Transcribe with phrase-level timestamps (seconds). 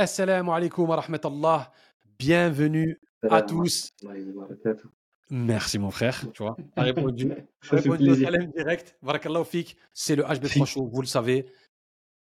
[0.00, 1.70] Assalamu alaikum wa rahmatullah.
[2.18, 3.92] Bienvenue à tous.
[5.28, 6.56] Merci mon frère, tu vois.
[6.74, 7.30] T'as répondu,
[7.68, 8.96] répondu au salam direct.
[9.02, 9.76] Barakallahu fik.
[9.92, 11.44] C'est le HB3 Show, vous le savez.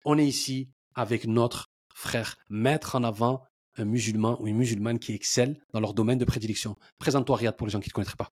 [0.05, 3.43] On est ici avec notre frère, mettre en avant
[3.75, 6.77] un musulman ou une musulmane qui excelle dans leur domaine de prédilection.
[6.97, 8.31] Présente-toi Riyad pour les gens qui ne te connaîtraient pas.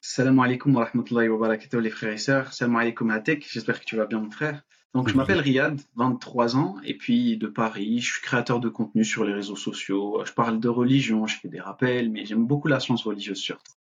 [0.00, 2.52] Salam alaikum wa rahmatullahi wa barakatuh les frères et sœurs.
[2.52, 4.64] Salam alaikum Atek, j'espère que tu vas bien mon frère.
[4.94, 9.04] Donc je m'appelle Riyad, 23 ans, et puis de Paris, je suis créateur de contenu
[9.04, 12.68] sur les réseaux sociaux, je parle de religion, je fais des rappels, mais j'aime beaucoup
[12.68, 13.72] la science religieuse surtout.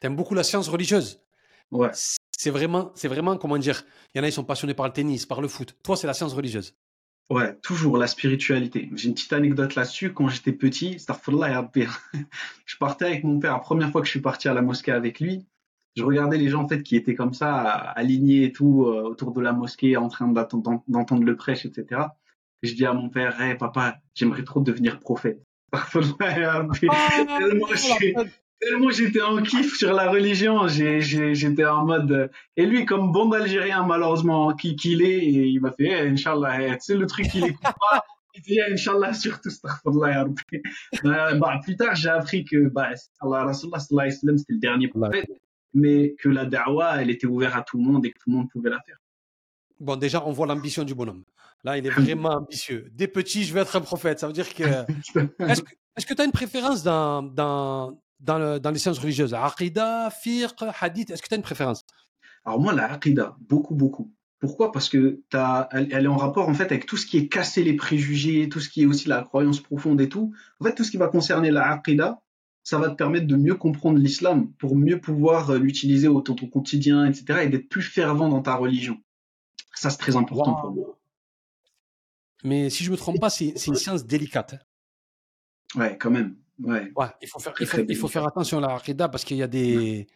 [0.00, 1.22] T'aimes beaucoup la science religieuse?
[1.70, 1.90] Ouais.
[2.36, 4.92] C'est vraiment, c'est vraiment, comment dire, il y en a, ils sont passionnés par le
[4.92, 5.76] tennis, par le foot.
[5.82, 6.74] Toi, c'est la science religieuse?
[7.30, 8.90] Ouais, toujours la spiritualité.
[8.94, 10.12] J'ai une petite anecdote là-dessus.
[10.12, 10.98] Quand j'étais petit,
[12.66, 13.52] je partais avec mon père.
[13.52, 15.46] La première fois que je suis parti à la mosquée avec lui,
[15.96, 19.32] je regardais les gens en fait qui étaient comme ça, alignés et tout euh, autour
[19.32, 22.02] de la mosquée, en train d'entendre le prêche, etc.
[22.62, 25.42] Et je dis à mon père, hey, papa, j'aimerais trop devenir prophète.
[28.62, 32.12] tellement j'étais en kiff sur la religion, j'étais en mode.
[32.12, 36.60] Euh, et lui, comme bon Algérien, malheureusement, qui qu'il est, il m'a fait, hey, Inch'Allah,
[36.60, 36.72] hey.
[36.72, 38.04] tu sais, le truc qu'il écoute pas,
[38.34, 39.50] il dit, hey, Inch'Allah, surtout,
[39.86, 45.28] euh, bah, plus tard, j'ai appris que, bah, Allah, Rasulullah, c'était le dernier prophète,
[45.74, 48.36] mais que la da'wah, elle était ouverte à tout le monde et que tout le
[48.36, 48.96] monde pouvait la faire.
[49.80, 51.24] Bon, déjà, on voit l'ambition du bonhomme.
[51.64, 52.88] Là, il est vraiment ambitieux.
[52.92, 54.20] Dès petit, je veux être un prophète.
[54.20, 54.62] Ça veut dire que.
[55.96, 59.34] Est-ce que tu as une préférence dans, dans, dans, les sciences religieuses?
[59.34, 61.84] Aqidah, fiqh, hadith, est-ce que tu as une préférence?
[62.46, 64.10] Alors moi, la aqidah, beaucoup, beaucoup.
[64.38, 64.72] Pourquoi?
[64.72, 67.62] Parce que as, elle, est en rapport en fait avec tout ce qui est casser
[67.62, 70.32] les préjugés, tout ce qui est aussi la croyance profonde et tout.
[70.60, 72.22] En fait, tout ce qui va concerner la aqidah,
[72.64, 76.34] ça va te permettre de mieux comprendre l'islam pour mieux pouvoir euh, l'utiliser au ton
[76.34, 77.40] quotidien, etc.
[77.42, 78.98] et d'être plus fervent dans ta religion.
[79.74, 80.98] Ça, c'est très important pour moi.
[82.44, 84.54] Mais si je me trompe pas, c'est une science délicate.
[85.74, 86.36] Ouais, quand même.
[86.62, 86.92] Ouais.
[87.20, 87.54] il faut faire,
[87.88, 90.06] il faut, faire attention à la Aqidah parce qu'il y a des.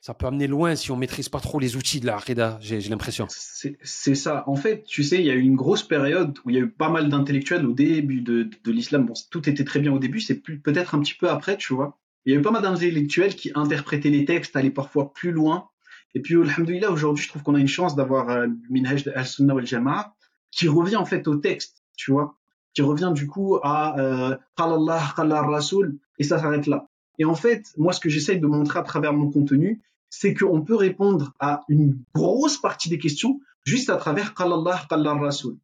[0.00, 2.80] Ça peut amener loin si on maîtrise pas trop les outils de la Aqidah, j'ai
[2.80, 3.26] l'impression.
[3.28, 4.44] C'est ça.
[4.46, 6.62] En fait, tu sais, il y a eu une grosse période où il y a
[6.62, 9.06] eu pas mal d'intellectuels au début de, l'islam.
[9.06, 11.98] Bon, tout était très bien au début, c'est peut-être un petit peu après, tu vois.
[12.24, 15.68] Il y a eu pas mal d'intellectuels qui interprétaient les textes, allaient parfois plus loin.
[16.14, 20.14] Et puis, alhamdoulilah, aujourd'hui, je trouve qu'on a une chance d'avoir euh, Minhaj al-Sunnah wal-Jama'a
[20.50, 22.36] qui revient en fait au texte, tu vois
[22.74, 26.86] qui revient du coup à euh, Allah Rasoul, et ça s'arrête là.
[27.18, 30.62] Et en fait, moi, ce que j'essaye de montrer à travers mon contenu, c'est qu'on
[30.62, 35.56] peut répondre à une grosse partie des questions juste à travers Allah, Allah Rasoul.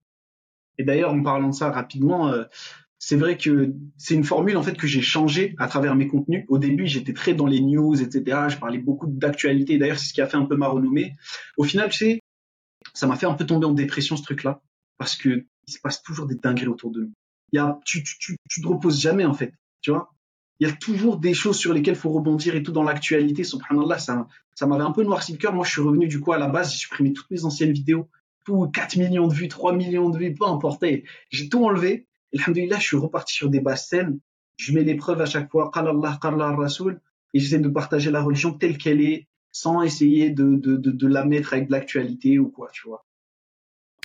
[0.79, 2.45] Et d'ailleurs, en parlant de ça rapidement, euh,
[2.99, 6.45] c'est vrai que c'est une formule en fait que j'ai changée à travers mes contenus.
[6.49, 8.49] Au début, j'étais très dans les news, etc.
[8.49, 9.79] Je parlais beaucoup d'actualité.
[9.79, 11.15] D'ailleurs, c'est ce qui a fait un peu ma renommée.
[11.57, 12.21] Au final, tu sais,
[12.95, 14.61] ça m'a fait un peu tomber en dépression ce truc-là,
[14.99, 17.13] parce que il se passe toujours des dingueries autour de nous.
[17.53, 19.53] Il y a, tu, tu, tu, tu te reposes jamais, en fait.
[19.81, 20.13] Tu vois?
[20.59, 23.45] Il y a toujours des choses sur lesquelles faut rebondir et tout dans l'actualité.
[23.45, 25.53] Subhanallah, ça, ça m'avait un peu noirci le cœur.
[25.53, 28.09] Moi, je suis revenu du coup à la base, j'ai supprimé toutes mes anciennes vidéos.
[28.45, 30.85] Tout 4 millions de vues, 3 millions de vues, peu importe.
[31.31, 32.07] J'ai tout enlevé.
[32.35, 34.21] Alhamdulillah, je suis reparti sur des basses scènes.
[34.57, 35.71] Je mets les preuves à chaque fois.
[37.35, 41.07] Et j'essaie de partager la religion telle qu'elle est, sans essayer de, de, de, de
[41.07, 43.05] la mettre avec de l'actualité ou quoi, tu vois.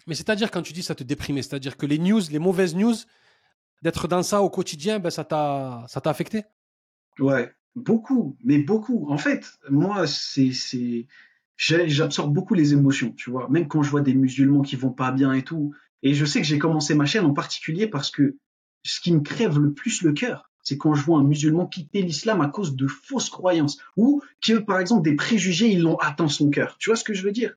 [0.07, 2.95] Mais c'est-à-dire, quand tu dis ça te déprimait, c'est-à-dire que les news, les mauvaises news,
[3.81, 6.44] d'être dans ça au quotidien, ben, ça t'a, ça t'a affecté?
[7.19, 9.08] Ouais, beaucoup, mais beaucoup.
[9.09, 11.08] En fait, moi, c'est, c'est,
[11.58, 13.50] j'absorbe beaucoup les émotions, tu vois.
[13.50, 15.74] Même quand je vois des musulmans qui vont pas bien et tout.
[16.03, 18.38] Et je sais que j'ai commencé ma chaîne en particulier parce que
[18.84, 22.02] ce qui me crève le plus le cœur, c'est quand je vois un musulman quitter
[22.02, 26.28] l'islam à cause de fausses croyances ou que, par exemple, des préjugés, ils l'ont atteint
[26.28, 26.78] son cœur.
[26.80, 27.56] Tu vois ce que je veux dire?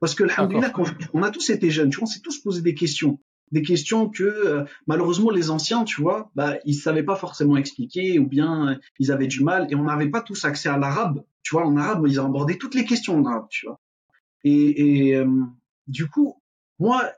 [0.00, 0.24] Parce que,
[0.72, 3.20] quand on a tous été jeunes, tu vois, on s'est tous posé des questions.
[3.52, 8.18] Des questions que, euh, malheureusement, les anciens, tu vois, bah, ils savaient pas forcément expliquer
[8.18, 11.22] ou bien euh, ils avaient du mal et on n'avait pas tous accès à l'arabe.
[11.42, 13.78] Tu vois, en arabe, ils ont abordé toutes les questions en arabe, tu vois.
[14.44, 15.28] Et, et euh,
[15.86, 16.40] du coup,
[16.78, 17.12] moi,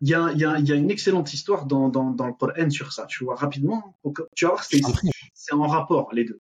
[0.00, 2.70] il y a, y, a, y a, une excellente histoire dans, dans, dans le Coran
[2.70, 3.96] sur ça, tu vois, rapidement.
[4.34, 6.40] Tu vas voir, c'est en rapport, les deux.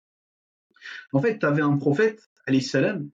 [1.12, 3.10] En fait, tu avais un prophète, alayhi salam,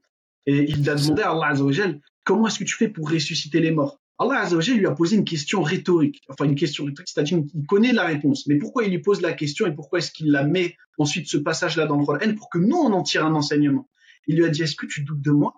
[0.47, 3.71] et il a demandé à Allah Azzawajal, comment est-ce que tu fais pour ressusciter les
[3.71, 4.01] morts?
[4.23, 7.93] Allah Azzawajal lui a posé une question rhétorique, enfin une question rhétorique, c'est-à-dire qu'il connaît
[7.93, 10.77] la réponse, mais pourquoi il lui pose la question et pourquoi est-ce qu'il la met
[10.99, 13.89] ensuite ce passage-là dans le Coran pour que nous on en tire un enseignement?
[14.27, 15.55] Il lui a dit, est-ce que tu doutes de moi?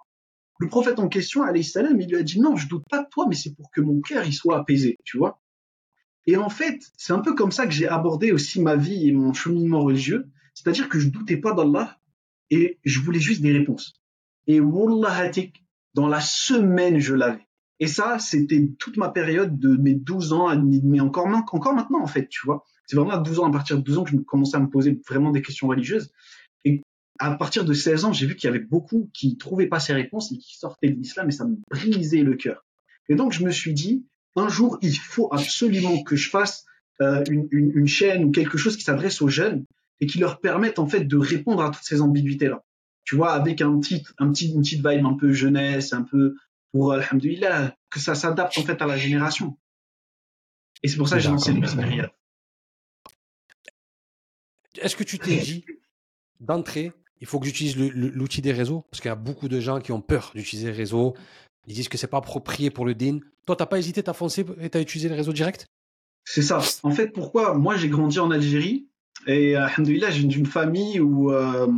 [0.61, 3.09] Le prophète en question, alayhi salam, il lui a dit, non, je doute pas de
[3.11, 5.43] toi, mais c'est pour que mon cœur il soit apaisé, tu vois?
[6.26, 9.12] Et en fait, c'est un peu comme ça que j'ai abordé aussi ma vie et
[9.12, 11.99] mon cheminement religieux, c'est-à-dire que je doutais pas d'Allah
[12.50, 14.00] et je voulais juste des réponses.
[14.47, 17.44] Et Wallahatik, dans la semaine, je l'avais.
[17.82, 22.06] Et ça, c'était toute ma période de mes 12 ans, mais encore, encore maintenant, en
[22.06, 22.64] fait, tu vois.
[22.87, 24.70] C'est vraiment à 12 ans, à partir de 12 ans, que je commençais à me
[24.70, 26.12] poser vraiment des questions religieuses.
[26.64, 26.84] Et
[27.19, 29.94] à partir de 16 ans, j'ai vu qu'il y avait beaucoup qui trouvaient pas ces
[29.94, 32.64] réponses et qui sortaient de l'islam et ça me brisait le cœur.
[33.08, 34.06] Et donc, je me suis dit,
[34.37, 36.67] un jour, il faut absolument que je fasse
[37.00, 39.64] euh, une, chaîne ou quelque chose qui s'adresse aux jeunes
[39.99, 42.62] et qui leur permette en fait de répondre à toutes ces ambiguïtés-là.
[43.02, 46.37] Tu vois, avec un petit, un petit, une petite vibe un peu jeunesse, un peu
[46.73, 49.57] pour, alhamdoulilah, que ça s'adapte en fait à la génération.
[50.83, 51.61] Et c'est pour ça que j'ai lancé le
[54.81, 55.65] Est-ce que tu t'es dit
[56.41, 58.85] d'entrée, il faut que j'utilise l'outil des réseaux?
[58.91, 61.15] Parce qu'il y a beaucoup de gens qui ont peur d'utiliser les réseaux.
[61.69, 63.21] Ils disent que c'est pas approprié pour le DIN.
[63.47, 65.67] Toi, t'as pas hésité, t'as foncé et t'as utilisé les réseaux directs
[66.25, 66.61] C'est ça.
[66.83, 67.55] En fait, pourquoi?
[67.55, 68.89] Moi, j'ai grandi en Algérie
[69.27, 71.69] et alhamdoulilah, j'ai une famille où, euh,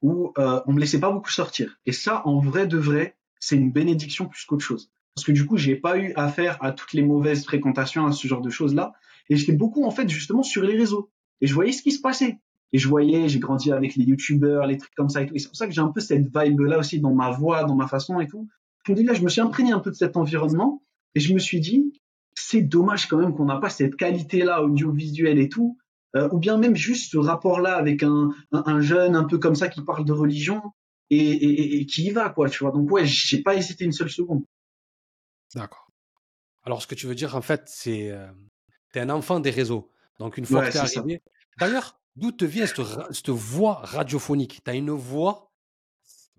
[0.00, 1.78] où euh, on me laissait pas beaucoup sortir.
[1.86, 4.92] Et ça, en vrai de vrai, c'est une bénédiction plus qu'autre chose.
[5.16, 8.28] Parce que du coup, j'ai pas eu affaire à toutes les mauvaises fréquentations, à ce
[8.28, 8.92] genre de choses-là.
[9.28, 11.10] Et j'étais beaucoup, en fait, justement, sur les réseaux.
[11.40, 12.38] Et je voyais ce qui se passait.
[12.72, 15.34] Et je voyais, j'ai grandi avec les youtubeurs, les trucs comme ça et tout.
[15.34, 17.74] Et c'est pour ça que j'ai un peu cette vibe-là aussi dans ma voix, dans
[17.74, 18.48] ma façon et tout.
[18.86, 20.80] Je me dis là, je me suis imprégné un peu de cet environnement.
[21.16, 21.92] Et je me suis dit,
[22.34, 25.76] c'est dommage quand même qu'on n'a pas cette qualité-là audiovisuelle et tout.
[26.14, 29.68] Euh, ou bien même juste ce rapport-là avec un, un, jeune un peu comme ça
[29.68, 30.62] qui parle de religion
[31.10, 32.72] et, et, qui y va, quoi, tu vois.
[32.72, 34.44] Donc ouais, j'ai pas hésité une seule seconde.
[35.54, 35.88] D'accord.
[36.64, 38.26] Alors ce que tu veux dire, en fait, c'est euh,
[38.92, 39.90] tu es un enfant des réseaux.
[40.18, 41.22] Donc une fois que tu es arrivé...
[41.58, 44.62] D'ailleurs, d'où te vient cette, cette voix radiophonique?
[44.64, 45.52] Tu as une voix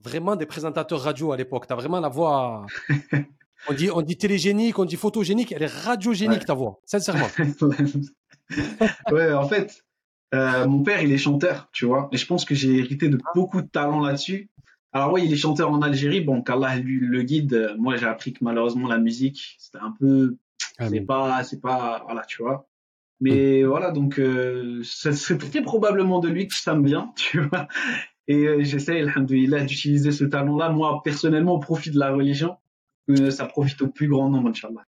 [0.01, 1.67] vraiment des présentateurs radio à l'époque.
[1.67, 2.65] Tu as vraiment la voix...
[3.67, 7.27] on dit, on dit télégénique, on dit photogénique, elle est radiogénique ta voix, sincèrement.
[9.11, 9.83] ouais, en fait,
[10.33, 12.09] euh, mon père, il est chanteur, tu vois.
[12.11, 14.49] Et je pense que j'ai hérité de beaucoup de talent là-dessus.
[14.91, 16.21] Alors oui, il est chanteur en Algérie.
[16.21, 17.75] Bon, qu'Allah lui le guide.
[17.77, 20.37] Moi, j'ai appris que malheureusement la musique, c'était un peu,
[20.79, 22.67] c'est pas, c'est pas, voilà, tu vois.
[23.19, 23.67] Mais mm.
[23.67, 27.67] voilà, donc euh, c'est très probablement de lui que ça me vient, tu vois.
[28.27, 32.57] Et euh, j'essaie, alhamdoulilah, d'utiliser ce talent-là, moi, personnellement, au profit de la religion.
[33.09, 34.85] Euh, ça profite au plus grand nombre, Inch'Allah.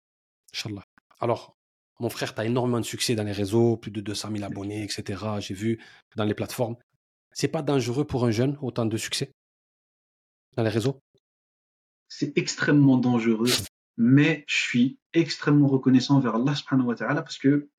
[0.54, 0.84] Inch'Allah.
[1.20, 1.56] Alors,
[2.00, 4.84] mon frère, tu as énormément de succès dans les réseaux, plus de 200 000 abonnés,
[4.84, 5.24] etc.
[5.40, 5.80] J'ai vu
[6.16, 6.76] dans les plateformes.
[7.32, 9.32] C'est pas dangereux pour un jeune, autant de succès
[10.56, 11.02] dans les réseaux?
[12.08, 13.50] C'est extrêmement dangereux,
[13.98, 17.70] mais je suis extrêmement reconnaissant vers Allah subhanahu wa ta'ala parce que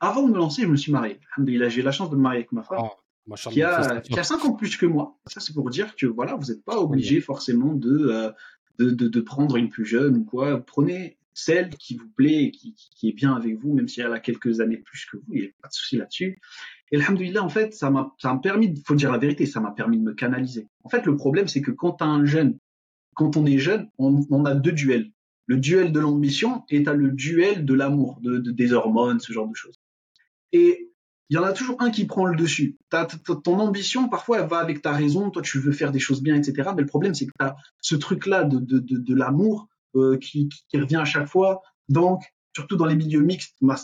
[0.00, 1.20] avant de me lancer, je me suis marié.
[1.68, 2.78] J'ai la chance de me marier avec ma femme.
[2.82, 5.18] Ah, qui a, qui a 5 ans plus que moi.
[5.26, 8.30] Ça, c'est pour dire que voilà, vous n'êtes pas obligé forcément de, euh,
[8.78, 10.64] de, de, de, prendre une plus jeune ou quoi.
[10.64, 14.12] Prenez celle qui vous plaît et qui, qui, est bien avec vous, même si elle
[14.12, 16.40] a quelques années plus que vous, il n'y a pas de souci là-dessus.
[16.90, 20.02] Et alhamdoulilah, en fait, ça m'a, permis, faut dire la vérité, ça m'a permis de
[20.02, 20.66] me canaliser.
[20.82, 22.58] En fait, le problème, c'est que quand as un jeune,
[23.14, 25.12] quand on est jeune, on, a deux duels.
[25.44, 29.32] Le duel de l'ambition et t'as le duel de l'amour, de, de, des hormones, ce
[29.32, 29.78] genre de choses.
[30.52, 30.90] Et
[31.28, 32.78] il y en a toujours un qui prend le dessus.
[33.44, 35.30] ton ambition, parfois, elle va avec ta raison.
[35.30, 36.70] Toi, tu veux faire des choses bien, etc.
[36.74, 40.48] Mais le problème, c'est que as ce truc-là de, de, de, de l'amour euh, qui,
[40.48, 41.62] qui, revient à chaque fois.
[41.88, 42.22] Donc,
[42.54, 43.76] surtout dans les milieux mixtes, moi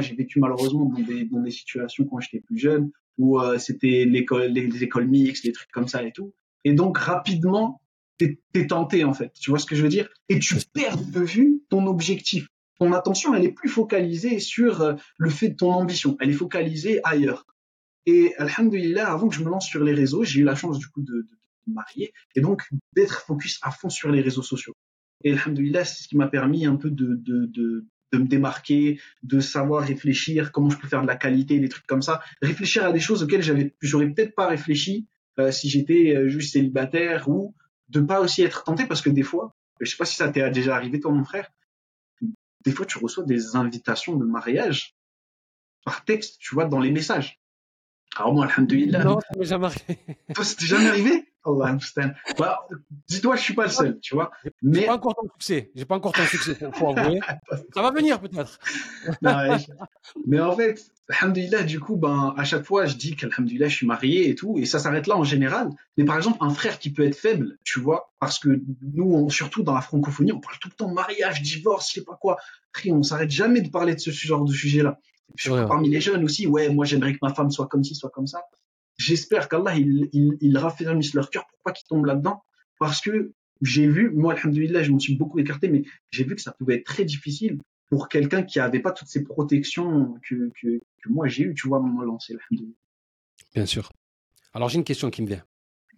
[0.00, 4.04] j'ai vécu malheureusement dans des, dans des situations quand j'étais plus jeune où euh, c'était
[4.06, 6.34] l'école, les, écoles mixtes, les trucs comme ça et tout.
[6.64, 7.80] Et donc rapidement,
[8.18, 9.32] t'es es tenté en fait.
[9.40, 10.08] Tu vois ce que je veux dire?
[10.28, 12.48] Et tu perds de vue ton objectif.
[12.78, 16.16] Ton attention, elle est plus focalisée sur euh, le fait de ton ambition.
[16.20, 17.46] Elle est focalisée ailleurs.
[18.06, 20.86] Et alhamdulillah, avant que je me lance sur les réseaux, j'ai eu la chance du
[20.88, 21.28] coup de, de, de
[21.66, 22.62] me marier et donc
[22.94, 24.74] d'être focus à fond sur les réseaux sociaux.
[25.22, 29.00] Et alhamdoulilah, c'est ce qui m'a permis un peu de, de, de, de, me démarquer,
[29.22, 32.20] de savoir réfléchir, comment je peux faire de la qualité, des trucs comme ça.
[32.42, 35.06] Réfléchir à des choses auxquelles j'avais, j'aurais peut-être pas réfléchi
[35.38, 37.54] euh, si j'étais euh, juste célibataire ou
[37.88, 40.50] de pas aussi être tenté parce que des fois, je sais pas si ça t'est
[40.50, 41.50] déjà arrivé toi mon frère,
[42.64, 44.96] des fois tu reçois des invitations de mariage
[45.84, 47.40] par texte, tu vois, dans les messages.
[48.16, 49.04] Alors moi, alhamdoulilah.
[49.04, 49.98] Non, ça m'est jamais arrivé.
[50.34, 51.29] Toi, c'était jamais arrivé?
[51.44, 51.78] Allah
[52.38, 52.68] bah,
[53.08, 54.30] dis-toi, je suis pas le seul, tu vois.
[54.62, 55.70] Mais j'ai pas encore ton succès.
[55.74, 57.18] J'ai pas encore ton succès, faut avouer.
[57.74, 58.58] Ça va venir peut-être.
[60.26, 63.86] mais en fait, alhamdoulilah, du coup, ben, à chaque fois, je dis qu'alhamdoulilah, je suis
[63.86, 65.70] marié et tout, et ça s'arrête là en général.
[65.96, 68.60] Mais par exemple, un frère qui peut être faible, tu vois, parce que
[68.92, 72.00] nous, on, surtout dans la francophonie, on parle tout le temps de mariage, divorce, je
[72.00, 72.36] sais pas quoi.
[72.74, 74.98] Après, on s'arrête jamais de parler de ce genre de sujet-là.
[75.46, 78.26] Parmi les jeunes aussi, ouais, moi j'aimerais que ma femme soit comme ci, soit comme
[78.26, 78.42] ça
[79.00, 82.44] j'espère qu'Allah il, il, il raffermisse leur cœur pour pas qu'ils tombent là-dedans.
[82.78, 86.42] Parce que j'ai vu moi alhamdoulilah je m'en suis beaucoup écarté mais j'ai vu que
[86.42, 87.58] ça pouvait être très difficile
[87.90, 91.68] pour quelqu'un qui avait pas toutes ces protections que, que, que moi j'ai eu tu
[91.68, 92.36] vois à me lancer
[93.54, 93.90] bien sûr.
[94.52, 95.44] Alors j'ai une question qui me vient.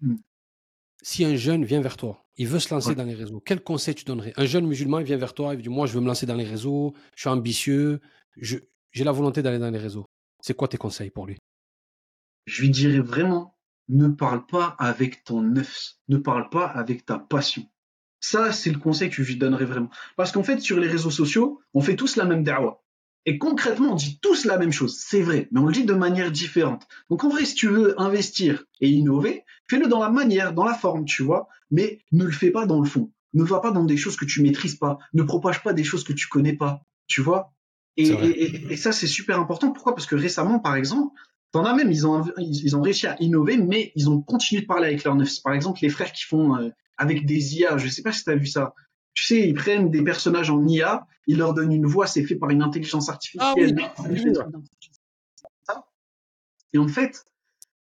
[0.01, 0.17] Hmm.
[1.03, 3.95] si un jeune vient vers toi, il veut se lancer dans les réseaux, quel conseil
[3.95, 4.33] tu donnerais?
[4.37, 6.35] Un jeune musulman, il vient vers toi, il dit Moi, je veux me lancer dans
[6.35, 8.01] les réseaux, je suis ambitieux,
[8.37, 10.07] j'ai la volonté d'aller dans les réseaux.
[10.41, 11.39] C'est quoi tes conseils pour lui?
[12.47, 13.57] Je lui dirais vraiment
[13.89, 17.65] ne parle pas avec ton neuf, ne parle pas avec ta passion.
[18.21, 19.91] Ça, c'est le conseil que je lui donnerais vraiment.
[20.17, 22.81] Parce qu'en fait, sur les réseaux sociaux, on fait tous la même da'wah.
[23.25, 25.95] Et concrètement, on dit tous la même chose, c'est vrai, mais on le dit de
[25.95, 26.87] manière différente.
[27.09, 30.75] Donc en vrai, si tu veux investir et innover, fais-le dans la manière, dans la
[30.75, 33.13] forme, tu vois, mais ne le fais pas dans le fond.
[33.33, 36.03] Ne va pas dans des choses que tu maîtrises pas, ne propage pas des choses
[36.03, 37.53] que tu connais pas, tu vois?
[37.97, 39.71] Et, ça, c'est super important.
[39.71, 39.95] Pourquoi?
[39.95, 41.13] Parce que récemment, par exemple,
[41.53, 44.67] t'en as même, ils ont, ils, ont réussi à innover, mais ils ont continué de
[44.67, 45.43] parler avec leurs neufs.
[45.43, 48.31] Par exemple, les frères qui font euh, avec des IA, je sais pas si tu
[48.31, 48.75] as vu ça,
[49.15, 52.37] tu sais, ils prennent des personnages en IA, ils leur donnent une voix, c'est fait
[52.37, 53.77] par une intelligence artificielle.
[55.69, 55.85] Ah
[56.73, 57.25] Et en fait,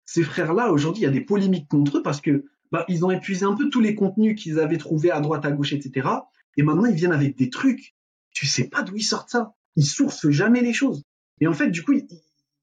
[0.06, 3.10] ces frères-là, aujourd'hui, il y a des polémiques contre eux parce que bah, ils ont
[3.10, 6.08] épuisé un peu tous les contenus qu'ils avaient trouvés à droite, à gauche, etc.
[6.56, 7.94] Et maintenant, ils viennent avec des trucs.
[8.32, 9.54] Tu sais pas d'où ils sortent ça.
[9.76, 11.04] Ils sourcent jamais les choses.
[11.40, 12.06] Et en fait, du coup, ils,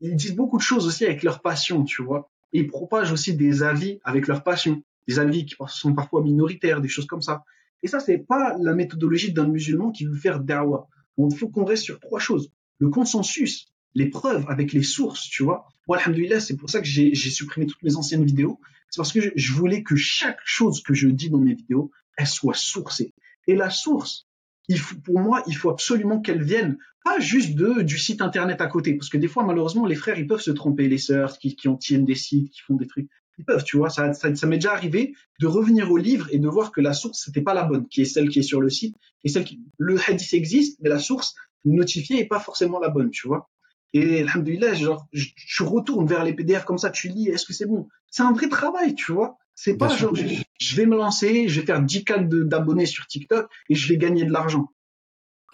[0.01, 2.29] ils disent beaucoup de choses aussi avec leur passion, tu vois.
[2.53, 4.83] Ils propagent aussi des avis avec leur passion.
[5.07, 7.43] Des avis qui sont parfois minoritaires, des choses comme ça.
[7.83, 10.87] Et ça, c'est pas la méthodologie d'un musulman qui veut faire da'wah.
[11.17, 12.51] Il faut qu'on reste sur trois choses.
[12.79, 15.67] Le consensus, les preuves avec les sources, tu vois.
[15.87, 18.59] Moi, alhamdoulilah, c'est pour ça que j'ai supprimé toutes mes anciennes vidéos.
[18.89, 22.27] C'est parce que je, voulais que chaque chose que je dis dans mes vidéos, elle
[22.27, 23.13] soit sourcée.
[23.47, 24.26] Et la source,
[24.67, 28.59] il faut, pour moi, il faut absolument qu'elle vienne pas juste de du site internet
[28.61, 31.37] à côté, parce que des fois, malheureusement, les frères, ils peuvent se tromper, les sœurs
[31.37, 33.89] qui, qui en tiennent des sites, qui font des trucs ils peuvent, tu vois.
[33.89, 37.23] Ça, ça, m'est déjà arrivé de revenir au livre et de voir que la source
[37.25, 39.61] c'était pas la bonne, qui est celle qui est sur le site, et celle qui,
[39.77, 43.49] le hadith existe, mais la source notifiée est pas forcément la bonne, tu vois.
[43.93, 47.53] Et alhamdoulilah, genre, je, je, retourne vers les PDF comme ça, tu lis, est-ce que
[47.53, 47.87] c'est bon?
[48.09, 49.37] C'est un vrai travail, tu vois.
[49.59, 53.51] C'est pas genre, je, vais me lancer, je vais faire 10 cas d'abonnés sur TikTok
[53.69, 54.71] et je vais gagner de l'argent.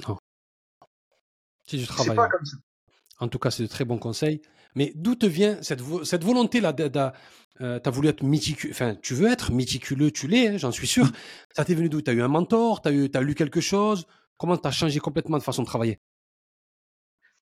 [0.06, 0.18] Non.
[1.66, 2.14] C'est du travail.
[2.14, 2.58] pas comme ça.
[3.20, 4.42] En tout cas, c'est de très bons conseils.
[4.76, 6.76] Mais d'où te vient cette, cette volonté-là
[7.62, 10.88] euh, as voulu être méticuleux, enfin, tu veux être méticuleux, tu l'es, hein, j'en suis
[10.88, 11.10] sûr.
[11.56, 12.02] Ça t'est venu d'où?
[12.02, 14.06] Tu as eu un mentor, tu as, as, lu quelque chose?
[14.36, 16.02] Comment tu as changé complètement de façon de travailler?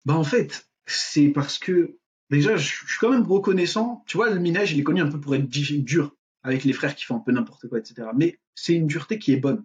[0.06, 1.98] Bah En fait, c'est parce que
[2.30, 4.04] déjà, je suis quand même reconnaissant.
[4.06, 6.96] Tu vois, le minage, il est connu un peu pour être dur avec les frères
[6.96, 8.08] qui font un peu n'importe quoi, etc.
[8.16, 9.64] Mais c'est une dureté qui est bonne.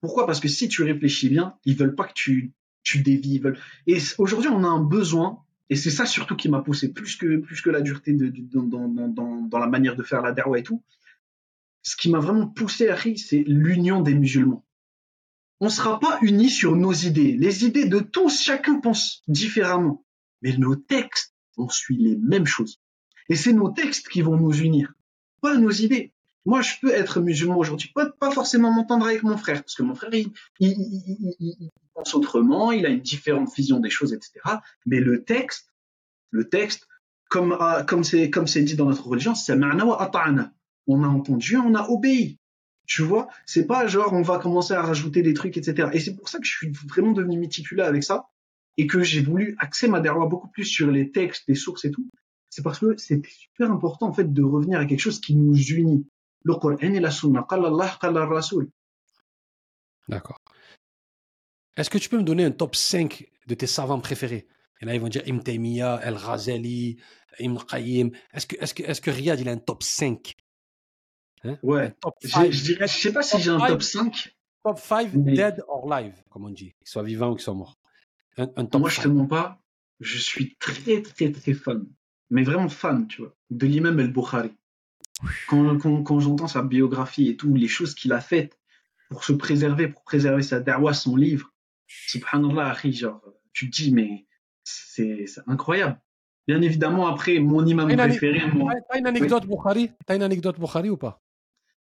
[0.00, 0.26] Pourquoi?
[0.26, 3.58] Parce que si tu réfléchis bien, ils veulent pas que tu, tu veulent...
[3.86, 7.36] Et aujourd'hui, on a un besoin et c'est ça surtout qui m'a poussé, plus que,
[7.38, 10.58] plus que la dureté de, dans, dans, dans, dans, la manière de faire la darwa
[10.58, 10.82] et tout.
[11.82, 14.64] Ce qui m'a vraiment poussé à c'est l'union des musulmans.
[15.60, 17.36] On ne sera pas unis sur nos idées.
[17.36, 20.04] Les idées de tous, chacun pense différemment.
[20.40, 22.80] Mais nos textes, on suit les mêmes choses.
[23.28, 24.94] Et c'est nos textes qui vont nous unir,
[25.40, 26.12] pas nos idées.
[26.48, 29.94] Moi, je peux être musulman aujourd'hui, pas, forcément m'entendre avec mon frère, parce que mon
[29.94, 34.32] frère, il, pense autrement, il a une différente vision des choses, etc.
[34.86, 35.70] Mais le texte,
[36.30, 36.88] le texte,
[37.28, 40.54] comme ah, comme c'est dit dans notre religion, c'est ata'ana.
[40.86, 42.38] On a entendu, on a obéi.
[42.86, 45.90] Tu vois, c'est pas genre on va commencer à rajouter des trucs, etc.
[45.92, 48.30] Et c'est pour ça que je suis vraiment devenu méticuleux avec ça
[48.78, 51.90] et que j'ai voulu axer ma derwa beaucoup plus sur les textes, les sources et
[51.90, 52.08] tout.
[52.48, 55.54] C'est parce que c'est super important en fait de revenir à quelque chose qui nous
[55.54, 56.06] unit
[56.44, 57.46] le Coran et la Sunna.
[60.08, 60.40] D'accord.
[61.76, 64.48] Est-ce que tu peux me donner un top 5 de tes savants préférés?
[64.80, 66.98] Et là, ils vont dire Ibn Taymiyyah, El Ghazali,
[67.38, 68.10] Ibn Qayyim.
[68.32, 70.34] Est-ce que, est-ce que, est-ce que Riyad, il a un top 5
[71.44, 71.58] hein?
[71.62, 71.92] Ouais.
[72.00, 74.34] Top je, dirais, je sais pas si j'ai un top 5.
[74.64, 76.74] Top 5 dead or live, comme on dit.
[76.78, 77.78] Qu'ils soient vivants ou qu'ils soient morts.
[78.36, 78.96] Un, un top Moi, 5.
[78.96, 79.60] je te mens pas.
[80.00, 81.86] Je suis très, très, très fan.
[82.30, 83.34] Mais vraiment fan, tu vois.
[83.50, 84.52] De l'imam El-Bukhari.
[85.48, 88.58] Quand, quand, quand j'entends sa biographie et tout, les choses qu'il a faites
[89.08, 91.52] pour se préserver, pour préserver sa darwa, son livre,
[91.86, 93.22] subhanallah, genre,
[93.52, 94.26] tu te dis, mais
[94.64, 96.00] c'est incroyable.
[96.46, 98.40] Bien évidemment, après, mon imam préféré.
[98.90, 99.50] T'as une anecdote oui.
[99.50, 99.90] Bukhari?
[100.06, 101.22] T'as une anecdote Bukhari ou pas?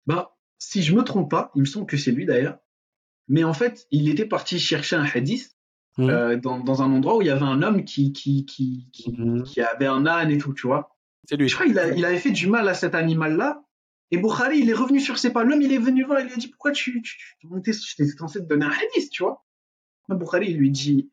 [0.06, 2.58] Bah, si je me trompe pas, il me semble que c'est lui d'ailleurs.
[3.28, 5.54] Mais en fait, il était parti chercher un hadith
[5.98, 6.08] mmh.
[6.08, 9.12] euh, dans, dans, un endroit où il y avait un homme qui, qui, qui, qui,
[9.12, 9.42] mmh.
[9.42, 10.96] qui avait un âne et tout, tu vois.
[11.26, 11.48] C'est lui.
[11.48, 13.62] Je crois qu'il il avait fait du mal à cet animal-là.
[14.10, 15.44] Et Bukhari, il est revenu sur ses pas.
[15.44, 18.40] L'homme, il est venu voir, il lui a dit, pourquoi tu, tu, tu étais censé
[18.40, 19.44] te donner un hadith, tu vois?
[20.08, 21.10] Mais Bukhari, il lui dit,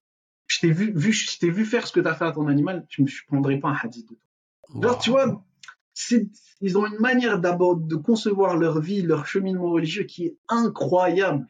[0.47, 2.47] je t'ai vu, vu, je t'ai vu faire ce que tu as fait à ton
[2.47, 4.23] animal, tu me prendrais pas un hadith de toi.
[4.69, 4.81] Wow.
[4.81, 5.45] Genre, tu vois,
[5.93, 6.29] c'est,
[6.61, 11.45] ils ont une manière d'abord de concevoir leur vie, leur cheminement religieux qui est incroyable.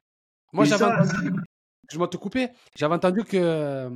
[0.51, 1.03] Moi, j'avais ça...
[1.03, 1.31] entendu,
[1.91, 3.89] je vais te couper, j'avais entendu que euh,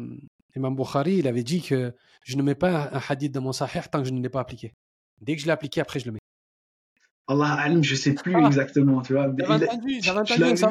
[0.55, 3.81] Imam Bukhari, il avait dit que je ne mets pas un hadith dans mon sahih
[3.91, 4.73] tant que je ne l'ai pas appliqué.
[5.21, 6.19] Dès que je l'ai appliqué, après je le mets.
[7.27, 8.47] Allah alim, je sais plus ah.
[8.47, 9.31] exactement, tu vois.
[9.37, 10.69] J'avais entendu, j'avais entendu ça.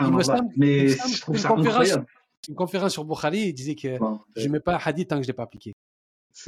[0.00, 2.06] Il me semble, mais je trouve ça incroyable.
[2.48, 3.98] Une conférence sur Bukhari, il disait que
[4.36, 5.74] je ne mets pas un hadith tant que je ne l'ai pas appliqué.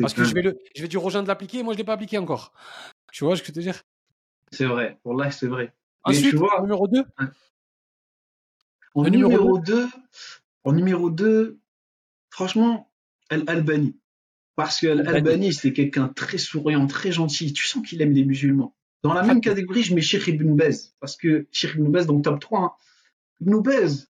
[0.01, 1.77] Parce que je vais, le, je vais dire aux gens de l'appliquer et moi je
[1.77, 2.53] ne l'ai pas appliqué encore.
[3.13, 3.83] Tu vois ce que je veux te dire?
[4.51, 5.73] C'est vrai, pour là c'est vrai.
[6.03, 7.05] Ensuite, tu vois, numéro 2
[8.95, 9.89] En numéro 2,
[10.65, 11.59] en numéro 2,
[12.37, 12.93] franchement,
[13.31, 13.99] Al-Albani.
[14.57, 17.55] Parce que Al-Albani, c'est quelqu'un très souriant, très gentil.
[17.55, 18.77] Tu sens qu'il aime les musulmans.
[19.03, 20.95] Dans la même catégorie, je mets Sheikh Ibn Bez.
[21.01, 22.73] Parce que Sheikh Ibn Bez, dans le top 3, hein.
[23.41, 24.09] Ibn Bez,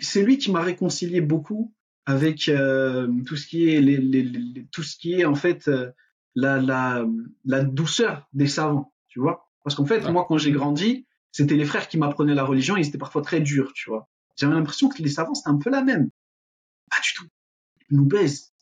[0.00, 1.72] c'est lui qui m'a réconcilié beaucoup
[2.06, 5.92] avec euh, tout ce qui est les, les, tout ce qui est en fait euh,
[6.34, 7.06] la, la,
[7.44, 9.48] la douceur des savants, tu vois.
[9.62, 12.88] Parce qu'en fait, moi, quand j'ai grandi, c'était les frères qui m'apprenaient la religion, ils
[12.88, 14.08] étaient parfois très durs, tu vois.
[14.36, 16.10] J'avais l'impression que les savants, c'était un peu la même.
[16.92, 17.26] Pas du tout.
[17.90, 18.52] Ibn Bez,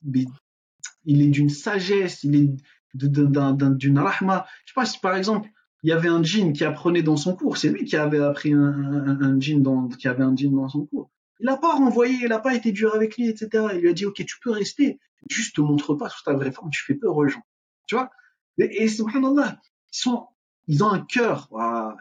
[1.04, 2.54] il est d'une sagesse, il est
[2.94, 4.46] d'une rahma.
[4.64, 5.50] Je sais pas si par exemple,
[5.82, 8.52] il y avait un djinn qui apprenait dans son cours, c'est lui qui avait appris
[8.52, 11.10] un, un, un djinn dans, qui avait un djinn dans son cours.
[11.40, 13.68] Il n'a pas renvoyé, il n'a pas été dur avec lui, etc.
[13.72, 16.52] Il lui a dit, ok, tu peux rester, juste te montre pas sous ta vraie
[16.52, 17.42] forme, tu fais peur aux gens.
[17.86, 18.10] Tu vois?
[18.58, 19.58] Et, et subhanallah,
[19.92, 20.28] ils sont,
[20.68, 21.48] ils ont un cœur,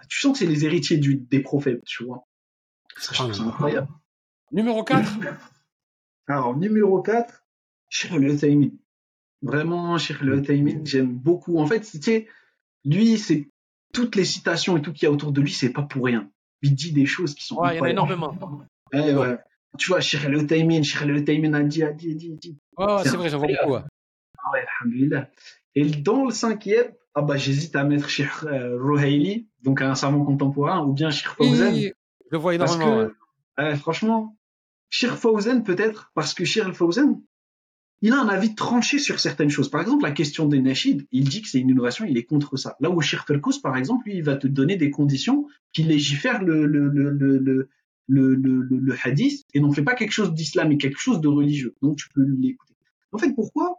[0.09, 2.27] tu sens que c'est les héritiers du, des prophètes, tu vois.
[2.97, 3.87] C'est incroyable.
[4.51, 5.09] Numéro 4.
[6.29, 7.43] Alors, numéro 4,
[7.89, 8.71] Sheikh al
[9.41, 11.57] Vraiment, Sheikh al j'aime beaucoup.
[11.57, 12.27] En fait, tu sais,
[12.85, 13.49] lui, c'est
[13.93, 16.29] toutes les citations et tout qu'il y a autour de lui, c'est pas pour rien.
[16.61, 17.55] Il dit des choses qui sont.
[17.57, 18.37] Ouais, il y en a énormément.
[18.93, 19.37] Ouais, ouais.
[19.77, 22.57] Tu vois, Sheikh al-Utaymin, Sheikh al-Utaymin a dit, a dit, a dit, a dit.
[22.77, 23.73] Ouais, c'est vrai, j'en vois beaucoup.
[23.73, 23.81] Ouais.
[24.37, 25.29] Ah ouais, alhamdulillah.
[25.73, 30.23] Et dans le cinquième, ah bah, j'hésite à mettre Sheikh euh, Rouhaili, donc un savant
[30.23, 31.73] contemporain, ou bien Sheikh Fawzan.
[31.75, 31.91] je
[32.31, 33.09] le vois énormément.
[33.55, 34.37] Parce que, franchement,
[34.91, 37.21] Fawzan peut-être, parce que Fawzan,
[38.01, 39.69] il a un avis tranché sur certaines choses.
[39.69, 42.55] Par exemple, la question des Nashid, il dit que c'est une innovation, il est contre
[42.55, 42.75] ça.
[42.79, 46.43] Là où Sheikh Ferkous, par exemple, lui, il va te donner des conditions qui légifèrent
[46.43, 47.69] le, le, le,
[48.07, 51.75] le, hadith et n'en fait pas quelque chose d'islamique, quelque chose de religieux.
[51.81, 52.73] Donc tu peux l'écouter.
[53.11, 53.77] En fait, pourquoi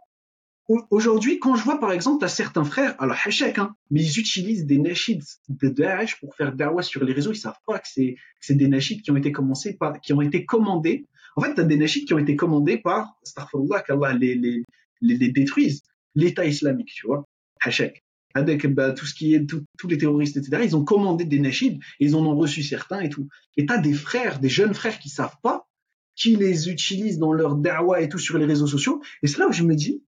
[0.67, 4.65] Aujourd'hui, quand je vois par exemple, à certains frères, alors hachek, hein, mais ils utilisent
[4.65, 5.19] des nashids
[5.49, 8.67] de Daesh pour faire dawa sur les réseaux, ils savent pas que c'est c'est des
[8.67, 11.07] nashids qui ont été commencés par, qui ont été commandés.
[11.35, 14.63] En fait, tu as des nashids qui ont été commandés par, astaghfirullah, qu'Allah les, les,
[15.01, 15.83] les, détruise,
[16.15, 17.25] l'État islamique, tu vois,
[17.61, 20.63] hachek avec bah, tout ce qui est tous les terroristes, etc.
[20.63, 23.27] Ils ont commandé des nashids ils en ont reçu certains et tout.
[23.57, 25.67] Et t'as des frères, des jeunes frères qui savent pas,
[26.15, 29.01] qui les utilisent dans leur dawa et tout sur les réseaux sociaux.
[29.23, 30.03] Et c'est là où je me dis,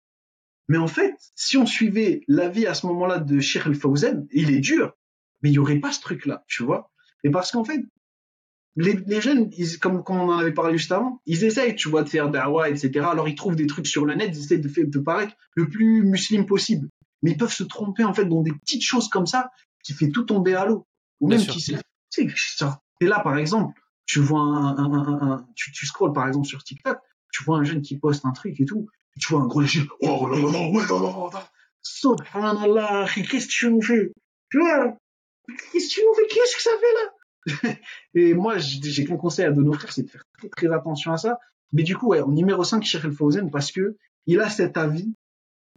[0.70, 4.60] mais en fait, si on suivait l'avis à ce moment-là de Sheikh al-Fawzan, il est
[4.60, 4.94] dur,
[5.42, 6.92] mais il y aurait pas ce truc-là, tu vois.
[7.26, 7.82] Et parce qu'en fait,
[8.78, 11.90] les, les jeunes, ils, comme, comme on en avait parlé juste avant, ils essayent, tu
[11.90, 13.06] vois, de faire dawa, etc.
[13.12, 15.68] Alors ils trouvent des trucs sur le net, ils essaient de, faire, de paraître le
[15.68, 16.88] plus musulman possible
[17.22, 19.52] mais ils peuvent se tromper en fait dans des petites choses comme ça
[19.84, 20.88] qui fait tout tomber à l'eau.
[21.20, 21.78] Ou même qui, tu
[22.10, 22.28] sais,
[23.02, 26.48] et là par exemple, tu vois un, un, un, un tu, tu scrolles par exemple
[26.48, 26.98] sur TikTok,
[27.32, 28.88] tu vois un jeune qui poste un truc et tout,
[29.20, 31.50] tu vois un gros jeune, oh là là là, ouais là là là,
[31.82, 34.12] subhanallah, qu'est-ce que tu nous fais?
[34.50, 34.98] Tu vois
[35.72, 36.28] Qu'est-ce que tu nous fais?
[36.28, 37.76] Qu'est-ce que ça fait là?
[38.14, 41.12] Et moi, j'ai qu'un conseil à donner aux frères, c'est de faire très, très attention
[41.12, 41.40] à ça.
[41.72, 44.78] Mais du coup, ouais, en numéro 5, Cheikh El Fawzen, parce que il a cet
[44.78, 45.14] avis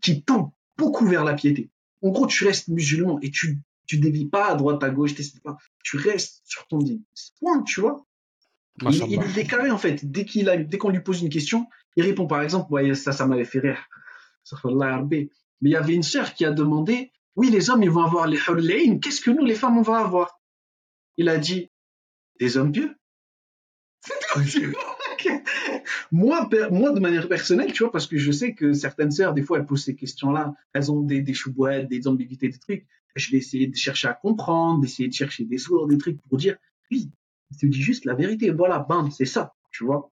[0.02, 1.70] qui tend beaucoup vers la piété.
[2.02, 5.58] En gros, tu restes musulman et tu tu dévis pas à droite à gauche, pas.
[5.84, 7.02] Tu restes sur ton dit.
[7.40, 8.06] Point, tu vois.
[8.80, 10.10] Il, il, est décalé en fait.
[10.10, 13.12] Dès qu'il a, dès qu'on lui pose une question, il répond par exemple, ouais, ça,
[13.12, 13.88] ça m'avait fait rire.
[15.10, 15.28] Mais
[15.60, 18.38] il y avait une sœur qui a demandé, oui, les hommes, ils vont avoir les
[18.38, 20.40] hurlayn, qu'est-ce que nous, les femmes, on va avoir?
[21.16, 21.70] Il a dit,
[22.40, 22.96] des hommes pieux.
[26.10, 29.42] moi, moi, de manière personnelle, tu vois, parce que je sais que certaines sœurs, des
[29.42, 32.86] fois, elles posent ces questions-là, elles ont des, des choubouettes, des ambiguïtés, des trucs.
[33.14, 36.38] Je vais essayer de chercher à comprendre, d'essayer de chercher des sources, des trucs pour
[36.38, 36.56] dire,
[36.90, 37.10] oui,
[37.58, 38.50] tu dis juste la vérité.
[38.50, 40.10] Voilà, bam, c'est ça, tu vois.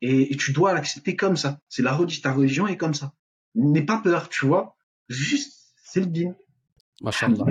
[0.00, 1.58] Et, tu dois l'accepter comme ça.
[1.68, 3.12] C'est la religion, ta religion est comme ça.
[3.54, 4.76] N'aie pas peur, tu vois.
[5.08, 6.34] Juste, c'est le din.
[7.00, 7.44] Machallah.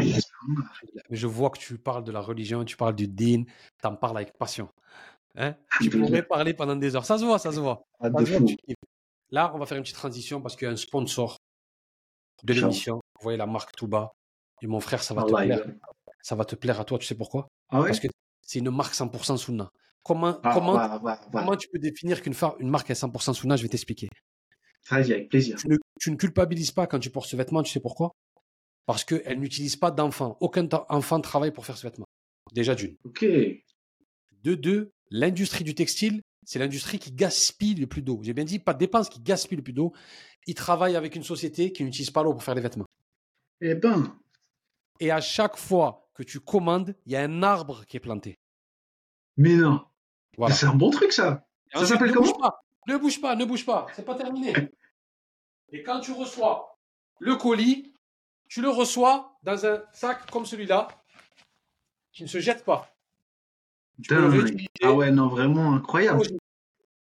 [1.10, 3.44] Je vois que tu parles de la religion, tu parles du din,
[3.82, 4.70] tu en parles avec passion.
[5.36, 5.56] Hein?
[5.82, 7.06] Tu pourrais parler pendant des heures.
[7.06, 7.86] Ça se voit, ça se voit.
[9.30, 11.38] Là, on va faire une petite transition parce qu'il y a un sponsor
[12.44, 12.96] de l'émission.
[12.96, 14.14] Vous voyez la marque tout bas.
[14.62, 15.66] Et mon frère, ça va te plaire.
[16.22, 17.48] Ça va te plaire à toi, tu sais pourquoi?
[17.70, 18.08] Ah Parce que
[18.48, 19.72] c'est une marque 100% Sunna.
[20.02, 23.58] Comment, ah, comment, comment tu peux définir qu'une une marque est 100% Sunna?
[23.58, 24.10] Je vais t'expliquer.
[24.90, 25.58] avec plaisir.
[25.58, 28.12] Tu ne, tu ne, culpabilises pas quand tu portes ce vêtement, tu sais pourquoi?
[28.86, 30.38] Parce qu'elle n'utilise pas d'enfant.
[30.40, 32.06] Aucun enfant travaille pour faire ce vêtement.
[32.54, 32.96] Déjà d'une.
[33.04, 33.26] Ok.
[34.44, 38.22] De deux, l'industrie du textile, c'est l'industrie qui gaspille le plus d'eau.
[38.24, 39.92] J'ai bien dit, pas de dépenses, qui gaspille le plus d'eau.
[40.46, 42.86] Ils travaillent avec une société qui n'utilise pas l'eau pour faire les vêtements.
[43.60, 44.18] Eh ben.
[45.00, 48.40] Et à chaque fois que tu commandes, il y a un arbre qui est planté.
[49.38, 49.86] Mais non.
[50.50, 51.48] C'est un bon truc, ça.
[51.74, 53.88] ça s'appelle comment bouge pas, Ne bouge pas, ne bouge pas.
[53.96, 54.54] C'est pas terminé.
[55.70, 56.78] Et quand tu reçois
[57.20, 57.94] le colis,
[58.48, 60.88] tu le reçois dans un sac comme celui-là,
[62.12, 62.90] qui ne se jette pas.
[64.10, 66.24] Ah ouais, non, vraiment incroyable.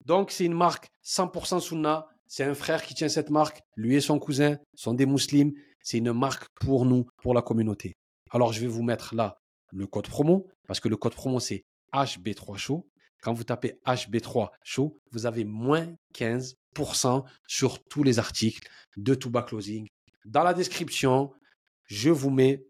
[0.05, 2.09] Donc, c'est une marque 100% Sunna.
[2.29, 3.63] C'est un frère qui tient cette marque.
[3.75, 5.53] Lui et son cousin sont des musulmans.
[5.83, 7.97] C'est une marque pour nous, pour la communauté.
[8.31, 9.39] Alors, je vais vous mettre là
[9.73, 11.65] le code promo, parce que le code promo, c'est
[11.95, 12.87] HB3 Show.
[13.23, 19.43] Quand vous tapez HB3 Show, vous avez moins 15% sur tous les articles de Tuba
[19.43, 19.87] Closing.
[20.27, 21.33] Dans la description,
[21.85, 22.63] je vous mets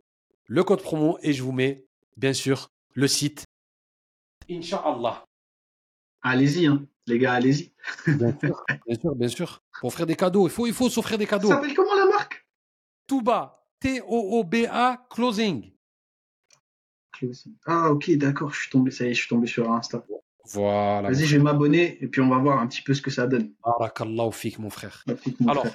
[0.47, 1.85] le code promo et je vous mets,
[2.17, 3.45] bien sûr, le site.
[4.49, 5.25] Inch'Allah.
[6.23, 6.87] Allez-y, hein.
[7.09, 7.73] Les gars, allez-y.
[8.07, 9.63] bien sûr, bien sûr, bien sûr.
[9.81, 11.49] Pour offrir des cadeaux, il faut, il faut s'offrir des cadeaux.
[11.49, 12.47] Ça s'appelle comment la marque?
[13.07, 13.67] Touba.
[13.81, 15.73] T-O-O-B-A Closing.
[17.13, 17.55] Closing.
[17.67, 20.05] Ah, ok, d'accord, je suis tombé, ça y est, je suis tombé sur Insta.
[20.45, 21.11] Voilà.
[21.11, 23.27] Vas-y, je vais m'abonner et puis on va voir un petit peu ce que ça
[23.27, 23.53] donne.
[23.65, 25.05] Barakallahu fik, mon frère.
[25.47, 25.67] Alors,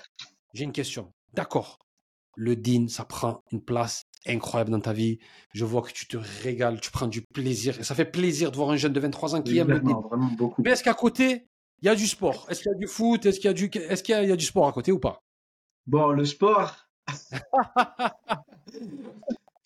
[0.53, 1.13] j'ai une question.
[1.33, 1.79] D'accord.
[2.35, 5.19] Le din, ça prend une place incroyable dans ta vie.
[5.53, 7.79] Je vois que tu te régales, tu prends du plaisir.
[7.79, 10.01] Et ça fait plaisir de voir un jeune de 23 ans qui aime le din.
[10.59, 11.47] Mais est-ce qu'à côté,
[11.81, 12.47] il y a du sport?
[12.49, 13.25] Est-ce qu'il y a du foot?
[13.25, 15.21] Est-ce qu'il y a du, est-ce qu'il y, a du sport à côté ou pas?
[15.85, 16.87] Bon, le sport.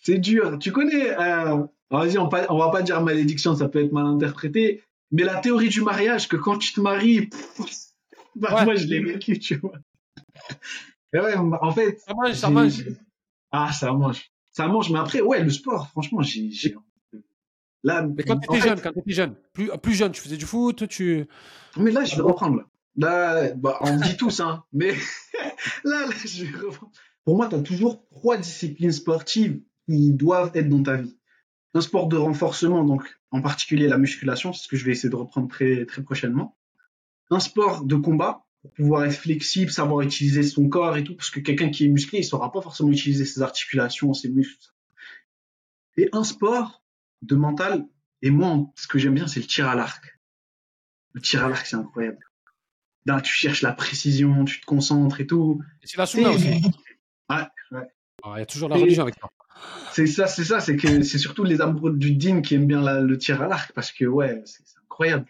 [0.01, 0.57] c'est dur.
[0.59, 1.11] Tu connais.
[1.11, 4.83] Euh, vas-y, on, on, va pas dire malédiction, ça peut être mal interprété.
[5.11, 7.29] Mais la théorie du mariage, que quand tu te maries,
[8.35, 9.77] bah, moi je l'ai vécu, tu vois.
[11.13, 11.99] Ouais, en fait.
[11.99, 12.85] Ça mange, ça mange.
[13.51, 14.31] Ah, ça mange.
[14.51, 16.75] Ça mange, mais après, ouais, le sport, franchement, j'ai.
[17.83, 20.37] Là, mais quand tu étais jeune, quand tu étais jeune, plus, plus jeune, tu faisais
[20.37, 21.25] du foot, tu.
[21.77, 22.63] Mais là, je vais reprendre.
[22.95, 24.63] Là, bah, on dit tous, hein.
[24.73, 24.91] Mais
[25.83, 26.91] là, là, je vais reprendre.
[27.23, 31.17] Pour moi, tu as toujours trois disciplines sportives qui doivent être dans ta vie.
[31.73, 35.09] Un sport de renforcement, donc en particulier la musculation, c'est ce que je vais essayer
[35.09, 36.57] de reprendre très, très prochainement.
[37.29, 41.29] Un sport de combat, pour pouvoir être flexible, savoir utiliser son corps et tout, parce
[41.29, 44.73] que quelqu'un qui est musclé, il saura pas forcément utiliser ses articulations, ses muscles.
[45.95, 46.83] Et un sport
[47.21, 47.85] de mental,
[48.21, 50.19] et moi, ce que j'aime bien, c'est le tir à l'arc.
[51.13, 52.19] Le tir à l'arc, c'est incroyable.
[53.05, 55.61] Là, tu cherches la précision, tu te concentres et tout.
[55.83, 56.61] c'est la sunna aussi.
[57.29, 57.87] Ouais, ouais.
[58.23, 59.29] Ah, il y a toujours la religion avec toi.
[59.91, 63.01] C'est ça, c'est ça, c'est que c'est surtout les amoureux du din qui aiment bien
[63.01, 65.25] le tir à l'arc parce que ouais, c'est incroyable.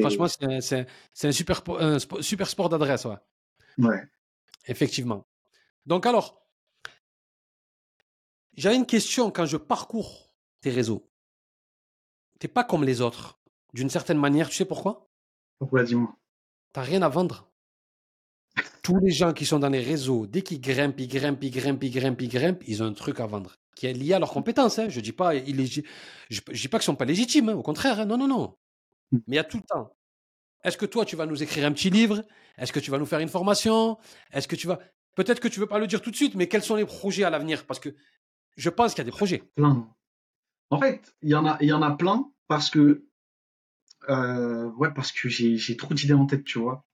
[0.00, 0.86] Franchement, c'est
[1.22, 1.62] un, super,
[2.20, 3.16] super sport d'adresse, ouais.
[3.78, 4.02] Ouais.
[4.66, 5.26] Effectivement.
[5.86, 6.42] Donc alors,
[8.56, 11.08] j'ai une question quand je parcours tes réseaux.
[12.38, 13.40] T'es pas comme les autres.
[13.72, 15.08] D'une certaine manière, tu sais pourquoi?
[15.58, 16.16] Pourquoi, dis-moi?
[16.72, 17.50] T'as rien à vendre.
[18.82, 21.82] Tous les gens qui sont dans les réseaux, dès qu'ils grimpent, ils grimpent, ils grimpent,
[21.82, 24.32] ils grimpent, ils grimpent, ils ont un truc à vendre qui est lié à leurs
[24.32, 24.80] compétences.
[24.80, 24.88] Hein.
[24.88, 25.80] Je dis pas, je,
[26.30, 27.50] je, dis pas qu'ils sont pas légitimes.
[27.50, 27.54] Hein.
[27.54, 28.06] Au contraire, hein.
[28.06, 28.56] non, non, non.
[29.12, 29.18] Mmh.
[29.26, 29.94] Mais il y a tout le temps.
[30.64, 32.24] Est-ce que toi, tu vas nous écrire un petit livre?
[32.56, 33.98] Est-ce que tu vas nous faire une formation?
[34.32, 34.80] Est-ce que tu vas.
[35.14, 37.24] Peut-être que tu veux pas le dire tout de suite, mais quels sont les projets
[37.24, 37.66] à l'avenir?
[37.66, 37.90] Parce que
[38.56, 39.44] je pense qu'il y a des projets.
[39.54, 39.88] Plein.
[40.70, 43.04] En fait, il y en a, y en a plein parce que.
[44.08, 46.84] Euh, ouais, parce que j'ai trop d'idées en tête, tu vois.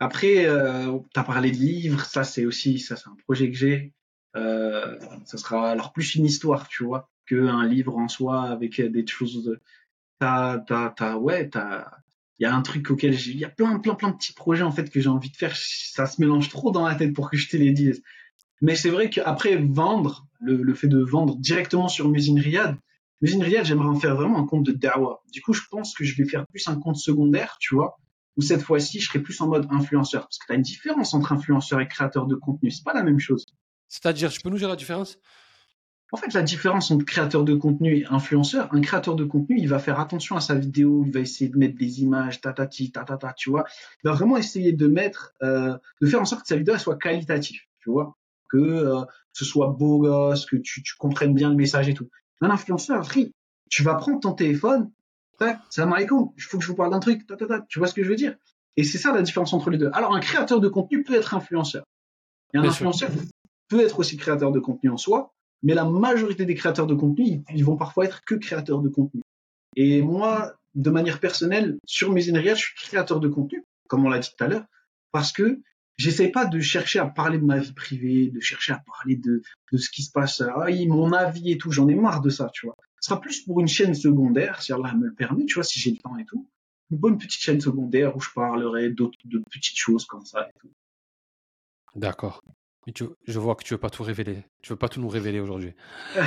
[0.00, 3.56] Après, euh, tu as parlé de livres, ça c'est aussi, ça c'est un projet que
[3.56, 3.94] j'ai.
[4.36, 9.06] Euh, ça sera alors plus une histoire, tu vois, qu'un livre en soi avec des
[9.06, 9.58] choses
[10.18, 11.90] t'as, t'as, t'as, ouais, t'as,
[12.38, 14.62] il y a un truc auquel j'ai, y a plein, plein, plein de petits projets
[14.62, 15.54] en fait que j'ai envie de faire.
[15.56, 18.02] Ça se mélange trop dans la tête pour que je te les dise.
[18.60, 22.76] Mais c'est vrai qu'après vendre, le, le, fait de vendre directement sur Musine Riyad,
[23.20, 25.22] Musine Riyad, j'aimerais en faire vraiment un compte de Dawa.
[25.32, 27.98] Du coup, je pense que je vais faire plus un compte secondaire, tu vois,
[28.36, 30.22] où cette fois-ci, je serai plus en mode influenceur.
[30.22, 32.70] Parce que tu as une différence entre influenceur et créateur de contenu.
[32.70, 33.46] C'est pas la même chose.
[33.88, 35.18] C'est-à-dire, tu peux nous dire la différence?
[36.10, 39.68] En fait, la différence entre créateur de contenu et influenceur, un créateur de contenu, il
[39.68, 43.34] va faire attention à sa vidéo, il va essayer de mettre des images, tatati, tatata,
[43.36, 43.64] tu vois.
[44.02, 46.96] Il va vraiment essayer de mettre, euh, de faire en sorte que sa vidéo soit
[46.96, 48.16] qualitative, tu vois.
[48.50, 49.02] Que euh,
[49.34, 52.08] ce soit beau gosse, que tu, tu, comprennes bien le message et tout.
[52.40, 53.06] Un influenceur,
[53.68, 54.90] tu vas prendre ton téléphone,
[55.68, 58.02] salam alaikum, il faut que je vous parle d'un truc, tatata, tu vois ce que
[58.02, 58.34] je veux dire?
[58.78, 59.90] Et c'est ça la différence entre les deux.
[59.92, 61.84] Alors, un créateur de contenu peut être influenceur.
[62.54, 63.10] Et un influenceur
[63.68, 67.42] peut être aussi créateur de contenu en soi, mais la majorité des créateurs de contenu,
[67.52, 69.22] ils, vont parfois être que créateurs de contenu.
[69.76, 74.08] Et moi, de manière personnelle, sur mes énergies, je suis créateur de contenu, comme on
[74.08, 74.64] l'a dit tout à l'heure,
[75.12, 75.60] parce que
[75.96, 79.42] j'essaie pas de chercher à parler de ma vie privée, de chercher à parler de,
[79.72, 82.50] de ce qui se passe, ah, mon avis et tout, j'en ai marre de ça,
[82.52, 82.76] tu vois.
[83.00, 85.78] Ce sera plus pour une chaîne secondaire, si Allah me le permet, tu vois, si
[85.78, 86.48] j'ai le temps et tout.
[86.90, 89.18] Une bonne petite chaîne secondaire où je parlerai d'autres,
[89.50, 90.70] petites choses comme ça et tout.
[91.94, 92.42] D'accord.
[92.94, 94.44] Je vois que tu veux pas tout révéler.
[94.62, 95.72] Tu veux pas tout nous révéler aujourd'hui.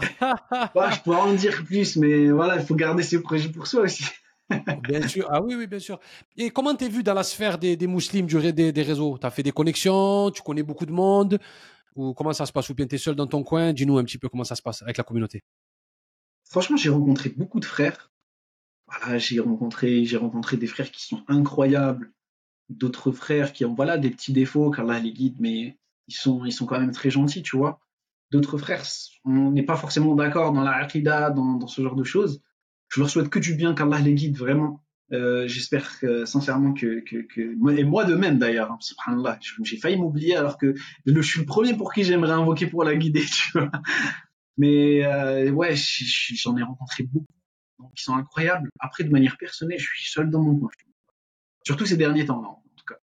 [0.00, 4.04] je pourrais en dire plus, mais voilà, il faut garder ses projets pour soi aussi.
[4.88, 5.28] bien sûr.
[5.30, 6.00] Ah oui, oui, bien sûr.
[6.36, 9.18] Et comment t'es vu dans la sphère des, des musulmans, du, des, des réseaux?
[9.18, 10.30] Tu as fait des connexions?
[10.30, 11.38] Tu connais beaucoup de monde?
[11.94, 12.68] Ou comment ça se passe?
[12.70, 13.72] Ou bien tu es seul dans ton coin?
[13.72, 15.42] Dis-nous un petit peu comment ça se passe avec la communauté.
[16.44, 18.10] Franchement, j'ai rencontré beaucoup de frères.
[18.88, 22.12] Voilà, j'ai rencontré, j'ai rencontré des frères qui sont incroyables,
[22.68, 25.78] d'autres frères qui ont voilà des petits défauts, qu'Allah les guide, mais
[26.10, 27.80] ils sont, ils sont quand même très gentils, tu vois.
[28.30, 28.82] D'autres frères,
[29.24, 32.42] on n'est pas forcément d'accord dans la aqidah, dans, ce genre de choses.
[32.88, 34.84] Je leur souhaite que du bien, qu'Allah les guide vraiment.
[35.12, 35.90] Euh, J'espère
[36.24, 37.02] sincèrement que,
[37.38, 40.74] et moi de même d'ailleurs, hein, subhanallah, j'ai failli m'oublier alors que
[41.06, 43.70] je suis le premier pour qui j'aimerais invoquer pour la guider, tu vois.
[44.56, 47.26] Mais euh, ouais, j'en ai rencontré beaucoup,
[47.78, 48.68] ils sont incroyables.
[48.78, 50.70] Après, de manière personnelle, je suis seul dans mon coin,
[51.64, 52.59] surtout ces derniers temps,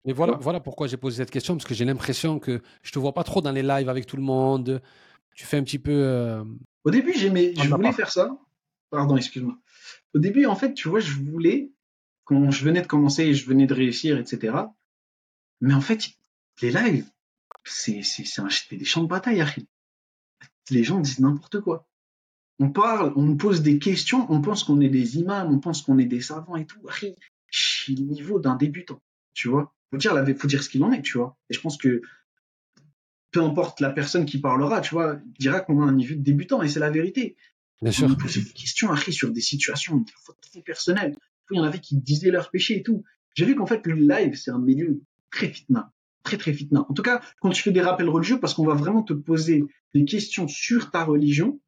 [0.04, 2.98] Et voilà, voilà pourquoi j'ai posé cette question, parce que j'ai l'impression que je te
[2.98, 4.82] vois pas trop dans les lives avec tout le monde.
[5.34, 5.92] Tu fais un petit peu.
[5.92, 6.44] Euh,
[6.84, 8.36] Au début, j'aimais, je voulais faire ça.
[8.90, 9.56] Pardon, excuse-moi.
[10.14, 11.70] Au début, en fait, tu vois, je voulais,
[12.24, 14.54] quand je venais de commencer et je venais de réussir, etc.
[15.60, 16.10] Mais en fait,
[16.60, 17.06] les lives,
[17.64, 18.02] c'est
[18.70, 19.66] des champs de bataille, Harry.
[20.70, 21.86] Les gens disent n'importe quoi.
[22.58, 25.82] On parle, on nous pose des questions, on pense qu'on est des imams, on pense
[25.82, 26.80] qu'on est des savants et tout.
[26.88, 27.16] Harry,
[27.48, 29.00] je suis le niveau d'un débutant,
[29.32, 29.72] tu vois?
[29.92, 31.36] Faut dire, faut dire ce qu'il en est, tu vois.
[31.50, 32.00] Et je pense que
[33.30, 36.62] peu importe la personne qui parlera, tu vois, dira qu'on a un niveau de débutant
[36.62, 37.36] et c'est la vérité.
[37.82, 38.08] Bien sûr.
[38.10, 40.02] On posait des questions après sur des situations
[40.40, 41.14] très personnelles.
[41.50, 43.04] Il y en avait qui disaient leurs péchés et tout.
[43.34, 45.92] J'ai vu qu'en fait, le live, c'est un milieu très fitna.
[46.22, 46.86] Très, très fitna.
[46.88, 49.64] En tout cas, quand tu fais des rappels religieux, parce qu'on va vraiment te poser
[49.92, 51.60] des questions sur ta religion.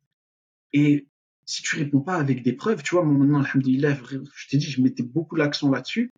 [0.72, 1.08] Et
[1.44, 3.98] si tu réponds pas avec des preuves, tu vois, moi maintenant, alhamdoulilah,
[4.34, 6.10] je t'ai dit, je mettais beaucoup l'accent là-dessus.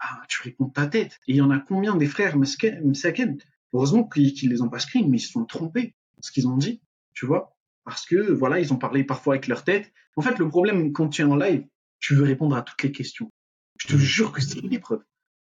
[0.00, 1.20] Ah, tu réponds ta tête.
[1.26, 3.38] Et il y en a combien des frères Msaken
[3.72, 6.80] Heureusement qu'ils les ont pas screen, mais ils se sont trompés ce qu'ils ont dit,
[7.14, 7.56] tu vois?
[7.84, 9.92] Parce que voilà, ils ont parlé parfois avec leur tête.
[10.16, 11.66] En fait, le problème quand tu es en live,
[12.00, 13.30] tu veux répondre à toutes les questions.
[13.78, 15.02] Je te jure que c'est une épreuve.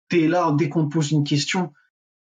[0.08, 1.72] Tu es là, dès qu'on te pose une question,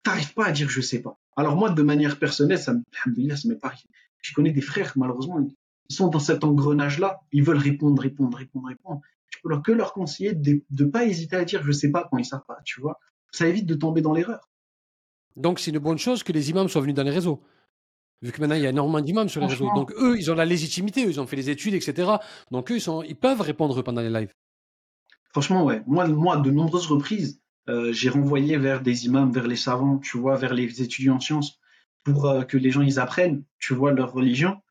[0.04, 1.20] t'arrives pas à dire je sais pas.
[1.36, 3.10] Alors moi, de manière personnelle, ça, ça
[3.48, 3.74] m'est pas.
[4.22, 7.22] Je connais des frères, malheureusement, ils sont dans cet engrenage-là.
[7.32, 9.02] Ils veulent répondre, répondre, répondre, répondre.
[9.42, 12.18] Peux leur que leur conseiller de, ne pas hésiter à dire je sais pas quand
[12.18, 13.00] ils savent pas, tu vois.
[13.32, 14.50] Ça évite de tomber dans l'erreur.
[15.36, 17.42] Donc c'est une bonne chose que les imams soient venus dans les réseaux.
[18.22, 19.70] Vu que maintenant il y a énormément d'imams sur les réseaux.
[19.74, 22.12] Donc eux, ils ont la légitimité, eux, ils ont fait les études, etc.
[22.52, 24.34] Donc eux, ils, sont, ils peuvent répondre pendant les lives.
[25.30, 25.82] Franchement, ouais.
[25.88, 30.18] Moi, moi de nombreuses reprises, euh, j'ai renvoyé vers des imams, vers les savants, tu
[30.18, 31.60] vois, vers les étudiants en sciences,
[32.04, 34.62] pour euh, que les gens ils apprennent, tu vois, leur religion.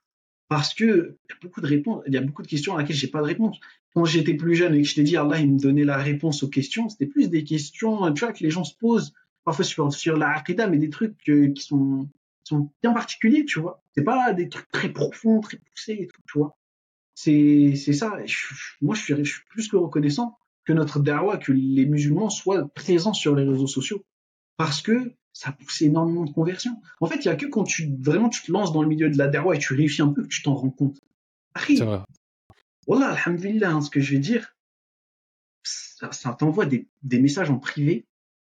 [0.48, 2.78] Parce que il y a beaucoup de réponses, il y a beaucoup de questions à
[2.78, 3.58] laquelle j'ai pas de réponse.
[3.94, 6.42] Quand j'étais plus jeune et que je t'ai dit Allah il me donnait la réponse
[6.42, 9.12] aux questions, c'était plus des questions, tu vois, que les gens se posent
[9.44, 12.08] parfois sur, la aqidah, mais des trucs euh, qui sont
[12.50, 13.82] sont bien particuliers, tu vois.
[13.94, 16.56] C'est pas des trucs très profonds, très poussés et tout, tu vois.
[17.14, 18.16] C'est, c'est ça.
[18.80, 23.34] moi, je suis, plus que reconnaissant que notre dawa, que les musulmans soient présents sur
[23.34, 24.04] les réseaux sociaux.
[24.56, 26.76] Parce que ça pousse énormément de conversions.
[27.00, 29.10] En fait, il y a que quand tu, vraiment, tu te lances dans le milieu
[29.10, 30.98] de la dawa et tu réussis un peu que tu t'en rends compte.
[32.90, 34.56] Voilà, alhamdulillah, hein, ce que je vais dire,
[35.62, 38.08] ça, ça t'envoie des, des messages en privé.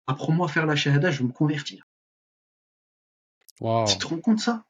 [0.07, 1.89] Apprends-moi à faire la shahada, je veux me convertir.
[3.89, 4.65] Tu te rends compte ça?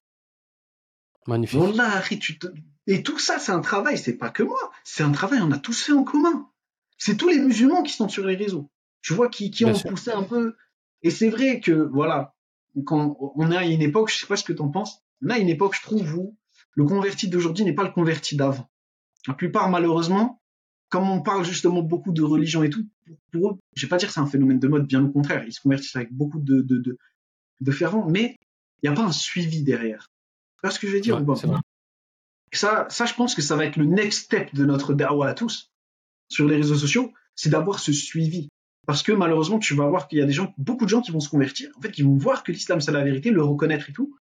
[1.27, 1.61] Magnifique.
[2.87, 4.73] Et tout ça, c'est un travail, c'est pas que moi.
[4.85, 6.51] C'est un travail, on a tous fait en commun.
[6.97, 8.71] C'est tous les musulmans qui sont sur les réseaux.
[9.03, 10.57] Tu vois, qui, qui ont poussé un peu.
[11.03, 12.35] Et c'est vrai que, voilà,
[12.87, 15.29] quand on est à une époque, je sais pas ce que tu en penses, on
[15.29, 16.39] a une époque, je trouve, où
[16.73, 18.71] le converti d'aujourd'hui n'est pas le converti d'avant.
[19.29, 20.41] La plupart, malheureusement,
[20.89, 22.87] comme on parle justement beaucoup de religion et tout,
[23.31, 25.45] pour eux, je vais pas dire que c'est un phénomène de mode, bien au contraire,
[25.47, 26.97] ils se convertissent avec beaucoup de, de, de,
[27.61, 28.37] de fervent, mais
[28.83, 30.09] il n'y a pas un suivi derrière.
[30.65, 31.23] Tu ce que je veux dire
[32.53, 35.35] ça, ça, je pense que ça va être le next step de notre dawa à
[35.35, 35.71] tous
[36.31, 38.49] sur les réseaux sociaux, c'est d'avoir ce suivi.
[38.87, 41.11] Parce que malheureusement, tu vas voir qu'il y a des gens, beaucoup de gens qui
[41.11, 43.91] vont se convertir, en fait, qui vont voir que l'islam c'est la vérité, le reconnaître
[43.91, 44.17] et tout.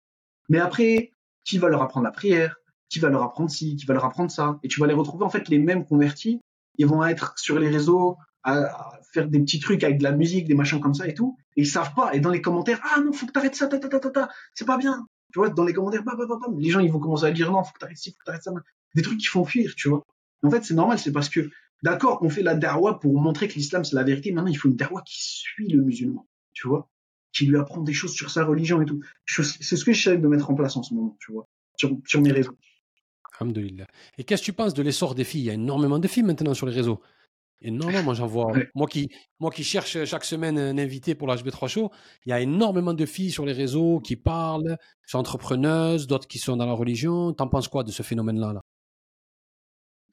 [0.47, 1.11] Mais après,
[1.43, 2.55] qui va leur apprendre la prière,
[2.93, 5.25] qui va leur apprendre ci, qui va leur apprendre ça, et tu vas les retrouver
[5.25, 6.39] en fait les mêmes convertis.
[6.77, 10.47] Ils vont être sur les réseaux à, faire des petits trucs avec de la musique,
[10.47, 12.13] des machins comme ça et tout, et ils savent pas.
[12.13, 14.29] Et dans les commentaires, ah non, faut que t'arrêtes ça, ta, ta, ta, ta, ta.
[14.53, 15.07] c'est pas bien.
[15.31, 17.51] Tu vois, dans les commentaires, bah, bah, bah, les gens ils vont commencer à dire
[17.51, 18.51] non, faut que t'arrêtes ci, faut que t'arrêtes ça.
[18.93, 20.03] Des trucs qui font fuir, tu vois.
[20.43, 21.49] En fait, c'est normal, c'est parce que,
[21.81, 24.31] d'accord, on fait la darwa pour montrer que l'islam c'est la vérité.
[24.31, 26.89] Maintenant, il faut une darwa qui suit le musulman, tu vois,
[27.31, 28.99] qui lui apprend des choses sur sa religion et tout.
[29.25, 31.47] C'est ce que j'essaie de mettre en place en ce moment, tu vois,
[32.05, 32.55] sur mes réseaux.
[34.17, 35.41] Et qu'est-ce que tu penses de l'essor des filles?
[35.41, 37.01] Il y a énormément de filles maintenant sur les réseaux.
[37.61, 38.51] Énormément, j'en vois.
[38.75, 41.91] Moi, qui, moi qui cherche chaque semaine un invité pour l'HB3 Show,
[42.25, 46.39] il y a énormément de filles sur les réseaux qui parlent, sont entrepreneuses, d'autres qui
[46.39, 47.31] sont dans la religion.
[47.31, 48.61] T'en penses quoi de ce phénomène-là là?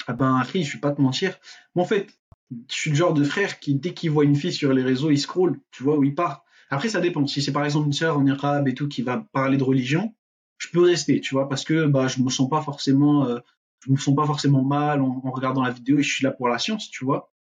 [0.07, 1.39] Ah ben, Harry, je vais pas te mentir.
[1.75, 2.07] Moi, en fait,
[2.69, 5.11] je suis le genre de frère qui, dès qu'il voit une fille sur les réseaux,
[5.11, 6.45] il scroll, tu vois, où il part.
[6.71, 7.27] Après, ça dépend.
[7.27, 10.15] Si c'est par exemple une sœur en arabe et tout qui va parler de religion,
[10.61, 13.39] je peux rester, tu vois, parce que bah je me sens pas forcément, euh,
[13.85, 16.49] je me sens pas forcément mal en, regardant la vidéo et je suis là pour
[16.49, 17.33] la science, tu vois.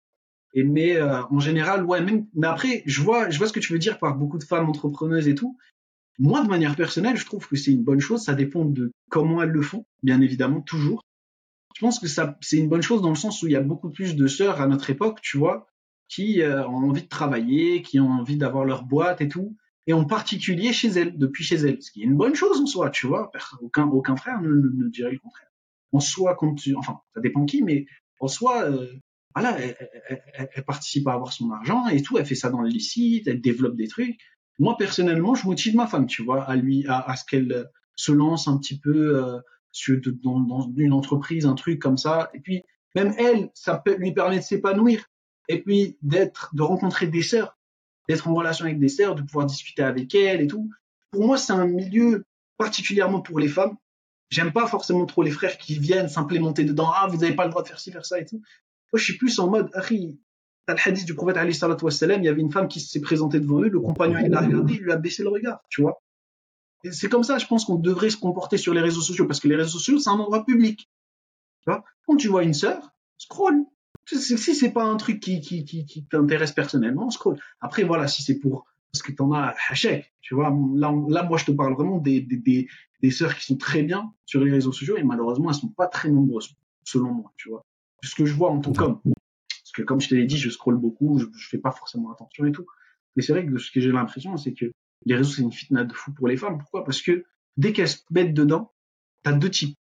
[0.54, 2.26] Et mais euh, en général, ouais, même.
[2.35, 4.68] Mais après, je vois, je vois ce que tu veux dire par beaucoup de femmes
[4.68, 5.56] entrepreneuses et tout.
[6.18, 8.22] Moi, de manière personnelle, je trouve que c'est une bonne chose.
[8.24, 11.02] Ça dépend de comment elles le font, bien évidemment, toujours.
[11.76, 13.61] Je pense que ça, c'est une bonne chose dans le sens où il y a
[13.61, 15.66] beaucoup plus de sœurs à notre époque, tu vois,
[16.09, 19.92] qui euh, ont envie de travailler, qui ont envie d'avoir leur boîte et tout, et
[19.92, 22.90] en particulier chez elles, depuis chez elles, ce qui est une bonne chose en soi,
[22.90, 23.30] tu vois.
[23.60, 25.48] Aucun, aucun frère ne, ne, dirait le contraire.
[25.92, 27.86] En soi, quand tu, enfin, ça dépend qui, mais
[28.20, 28.86] en soi, euh,
[29.34, 33.26] voilà, elle, participe à avoir son argent et tout, elle fait ça dans le licite,
[33.26, 34.18] elle développe des trucs.
[34.58, 38.12] Moi, personnellement, je motive ma femme, tu vois, à lui, à, à ce qu'elle se
[38.12, 39.40] lance un petit peu euh,
[40.22, 42.30] dans, dans, une entreprise, un truc comme ça.
[42.34, 42.62] Et puis,
[42.94, 45.06] même elle, ça lui permet de s'épanouir.
[45.48, 47.56] Et puis, d'être, de rencontrer des sœurs,
[48.10, 50.70] d'être en relation avec des sœurs, de pouvoir discuter avec elles et tout.
[51.10, 52.24] Pour moi, c'est un milieu
[52.58, 53.76] particulièrement pour les femmes.
[54.30, 56.90] J'aime pas forcément trop les frères qui viennent s'implémenter dedans.
[56.94, 58.36] Ah, vous n'avez pas le droit de faire ci, faire ça et tout.
[58.92, 60.18] Moi, je suis plus en mode, Harry,
[60.66, 63.60] t'as le hadith du prophète Ali il y avait une femme qui s'est présentée devant
[63.62, 66.02] eux, le compagnon, il l'a regardé, il lui a baissé le regard, tu vois
[66.90, 69.48] c'est comme ça, je pense qu'on devrait se comporter sur les réseaux sociaux, parce que
[69.48, 70.88] les réseaux sociaux, c'est un endroit public.
[71.66, 73.64] Quand tu vois une sœur, scroll.
[74.18, 77.38] Si c'est pas un truc qui, t'intéresse personnellement, scroll.
[77.60, 80.50] Après, voilà, si c'est pour parce que t'en as hachek, tu vois.
[80.74, 84.44] Là, là, moi, je te parle vraiment des, des, sœurs qui sont très bien sur
[84.44, 87.62] les réseaux sociaux et malheureusement, elles sont pas très nombreuses, selon moi, tu vois.
[88.02, 89.00] Ce que je vois en tant qu'homme.
[89.04, 92.44] Parce que comme je te dit, je scroll beaucoup, je, je fais pas forcément attention
[92.46, 92.66] et tout.
[93.14, 94.66] Mais c'est vrai que ce que j'ai l'impression, c'est que
[95.06, 96.58] les réseaux, c'est une fitna de fou pour les femmes.
[96.58, 96.84] Pourquoi?
[96.84, 97.24] Parce que
[97.56, 98.72] dès qu'elles se mettent dedans,
[99.22, 99.76] t'as deux types.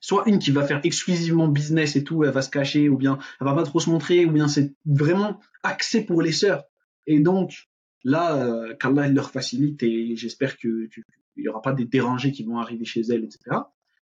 [0.00, 3.18] Soit une qui va faire exclusivement business et tout, elle va se cacher, ou bien
[3.40, 6.64] elle va pas trop se montrer, ou bien c'est vraiment axé pour les sœurs.
[7.06, 7.68] Et donc,
[8.04, 10.88] là, euh, qu'Allah leur facilite et j'espère que
[11.36, 13.56] il y aura pas des dérangés qui vont arriver chez elles, etc.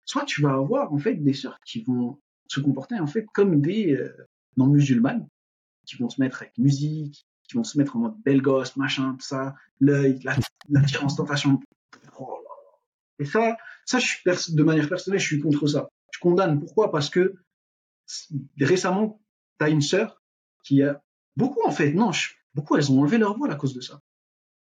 [0.06, 3.62] Soit tu vas avoir en fait des sœurs qui vont se comporter en fait comme
[3.62, 4.12] des euh,
[4.58, 5.28] non musulmanes,
[5.86, 9.14] qui vont se mettre avec musique, qui vont se mettre en mode belle gosse, machin,
[9.14, 10.20] tout ça, l'œil,
[10.70, 11.60] l'attirance, tentation.
[13.20, 15.90] Et ça, ça, je suis de manière personnelle, je suis contre ça.
[16.12, 16.60] Je condamne.
[16.60, 16.92] Pourquoi?
[16.92, 17.36] Parce que
[18.60, 19.22] récemment,
[19.60, 20.22] tu as une sœur
[20.64, 21.02] qui a
[21.36, 22.12] beaucoup en fait, non,
[22.54, 24.02] beaucoup elles ont enlevé leur voile à cause de ça.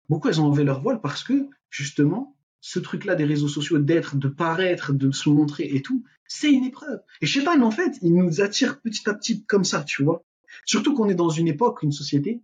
[0.07, 4.17] Beaucoup elles ont enlevé leur voile parce que justement, ce truc-là des réseaux sociaux, d'être,
[4.17, 6.99] de paraître, de se montrer et tout, c'est une épreuve.
[7.21, 10.23] Et je mais en fait, il nous attire petit à petit comme ça, tu vois.
[10.65, 12.41] Surtout qu'on est dans une époque, une société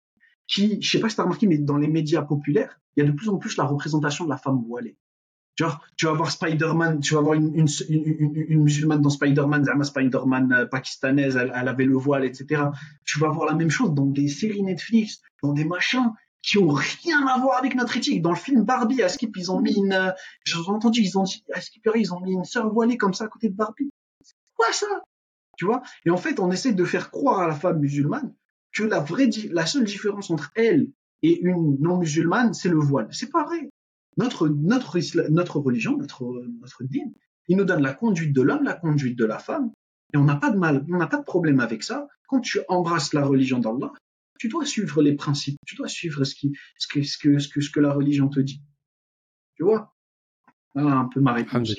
[0.48, 3.10] qui, je sais pas si t'as remarqué, mais dans les médias populaires, il y a
[3.10, 4.96] de plus en plus la représentation de la femme voilée.
[5.56, 9.64] Genre, tu vas voir Spider-Man, tu vas voir une, une, une, une musulmane dans Spider-Man,
[9.64, 12.64] Zama Spider-Man euh, pakistanaise, elle, elle, avait le voile, etc.
[13.06, 16.12] Tu vas voir la même chose dans des séries Netflix, dans des machins
[16.46, 18.22] qui ont rien à voir avec notre éthique.
[18.22, 20.12] Dans le film Barbie, à Skip, ils ont mis une, euh,
[20.44, 23.28] j'ai entendu, ils ont à Skipper, ils ont mis une sœur voilée comme ça à
[23.28, 23.90] côté de Barbie.
[24.56, 24.86] Quoi ça?
[25.58, 25.82] Tu vois?
[26.06, 28.34] Et en fait, on essaie de faire croire à la femme musulmane
[28.74, 30.90] que la vraie, la seule différence entre elle
[31.24, 33.08] et une non musulmane, c'est le voile.
[33.12, 33.70] C'est pas vrai.
[34.18, 35.00] Notre, notre,
[35.30, 36.26] notre religion, notre,
[36.62, 37.14] notre dîme,
[37.48, 39.72] il nous donne la conduite de l'homme, la conduite de la femme,
[40.14, 42.08] et on n'a pas de mal, on n'a pas de problème avec ça.
[42.28, 43.92] Quand tu embrasses la religion d'Allah,
[44.40, 47.48] tu dois suivre les principes, tu dois suivre ce, qui, ce, que, ce, que, ce,
[47.48, 48.62] que, ce que la religion te dit.
[49.56, 49.96] Tu vois?
[50.74, 51.74] Voilà un peu ma réponse.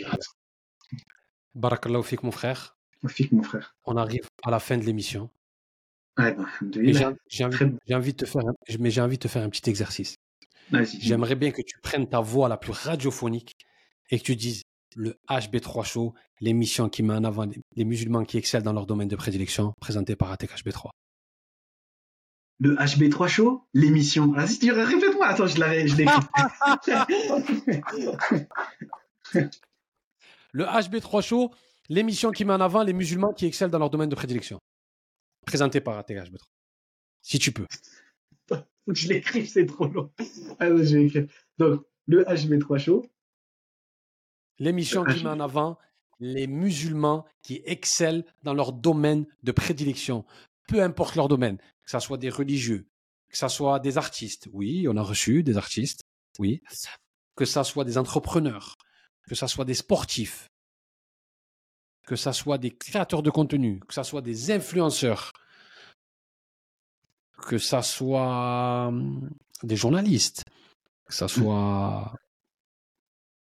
[1.54, 2.76] Barakallahu fik, mon frère.
[3.06, 3.74] Fik, mon frère.
[3.84, 5.30] On arrive à la fin de l'émission.
[6.18, 6.46] Ouais, bah,
[7.28, 8.42] j'ai envie, de te faire,
[8.80, 10.16] mais j'ai envie de te faire un petit exercice.
[11.00, 13.56] J'aimerais bien que tu prennes ta voix la plus radiophonique
[14.10, 14.62] et que tu dises
[14.94, 19.08] le HB3 Show, l'émission qui met en avant les musulmans qui excellent dans leur domaine
[19.08, 20.90] de prédilection, présentée par ATK HB3.
[22.58, 24.32] Le HB3 Show, l'émission.
[24.32, 25.26] Vas-y, tu répète-moi.
[25.26, 25.84] Attends, je l'ai
[30.52, 31.52] le HB3 Show,
[31.90, 34.58] l'émission qui met en avant les musulmans qui excellent dans leur domaine de prédilection
[35.46, 36.38] présenté par ATH B3.
[37.22, 37.66] Si tu peux.
[38.86, 40.10] Faut que je l'écrive, c'est trop long.
[40.60, 41.26] Alors, je vais écrire.
[41.58, 43.04] Donc, le HB3 Show.
[44.58, 45.76] L'émission qui met en avant
[46.20, 50.24] les musulmans qui excellent dans leur domaine de prédilection,
[50.68, 52.88] peu importe leur domaine, que ce soit des religieux,
[53.28, 56.04] que ce soit des artistes, oui, on a reçu des artistes,
[56.38, 56.62] oui,
[57.34, 58.76] que ce soit des entrepreneurs,
[59.28, 60.48] que ce soit des sportifs,
[62.06, 65.32] que ce soit des créateurs de contenu, que ce soit des influenceurs,
[67.36, 69.30] que ça soit hum,
[69.62, 70.44] des journalistes,
[71.06, 72.14] que ça soit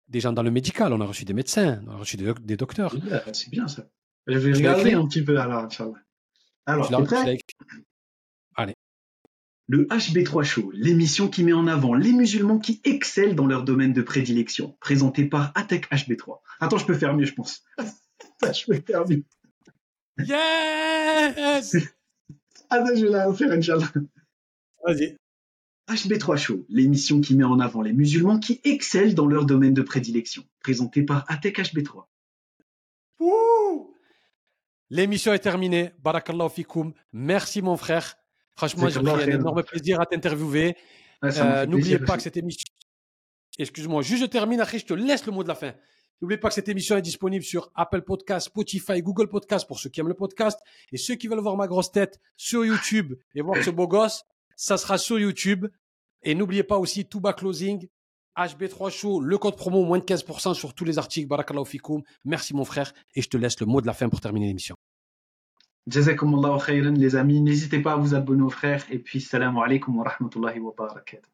[0.08, 0.92] des gens dans le médical.
[0.92, 2.94] On a reçu des médecins, on a reçu des, docteurs.
[3.32, 3.86] C'est bien ça.
[4.26, 5.68] Je vais regarder un petit peu alors,
[6.66, 6.90] Alors,
[8.56, 8.74] Allez.
[9.66, 13.94] Le HB3 Show, l'émission qui met en avant les musulmans qui excellent dans leur domaine
[13.94, 16.40] de prédilection, présenté par Atec HB3.
[16.60, 17.64] Attends, je peux faire mieux, je pense.
[18.42, 19.24] je peux faire mieux.
[20.18, 21.94] Yes
[22.70, 23.92] Attends, je vais la faire, Inch'Allah.
[24.86, 25.16] Vas-y.
[25.88, 29.82] HB3 Show, l'émission qui met en avant les musulmans qui excellent dans leur domaine de
[29.82, 32.04] prédilection, présenté par Atec HB3.
[34.90, 35.92] L'émission est terminée.
[36.02, 36.92] Barakallahu fikoum.
[37.12, 38.16] Merci mon frère.
[38.56, 40.76] Franchement, j'ai pris un énorme plaisir à t'interviewer.
[41.24, 42.70] Euh, n'oubliez pas que cette émission.
[43.58, 45.74] Excuse-moi, juste je termine, après je te laisse le mot de la fin.
[46.20, 49.90] N'oubliez pas que cette émission est disponible sur Apple Podcast, Spotify, Google Podcast pour ceux
[49.90, 50.58] qui aiment le podcast.
[50.92, 54.24] Et ceux qui veulent voir ma grosse tête sur YouTube et voir ce beau gosse,
[54.56, 55.66] ça sera sur YouTube.
[56.22, 57.86] Et n'oubliez pas aussi Tuba Closing,
[58.36, 61.28] HB3 Show, le code promo moins de 15% sur tous les articles.
[61.28, 62.02] Barakallahu fikoum.
[62.24, 62.92] Merci mon frère.
[63.14, 64.76] Et je te laisse le mot de la fin pour terminer l'émission.
[65.86, 67.40] Jazakumullahu khayran les amis.
[67.42, 68.84] N'hésitez pas à vous abonner aux frères.
[68.90, 71.28] Et puis salam alaikum wa rahmatullahi wa barakatuh.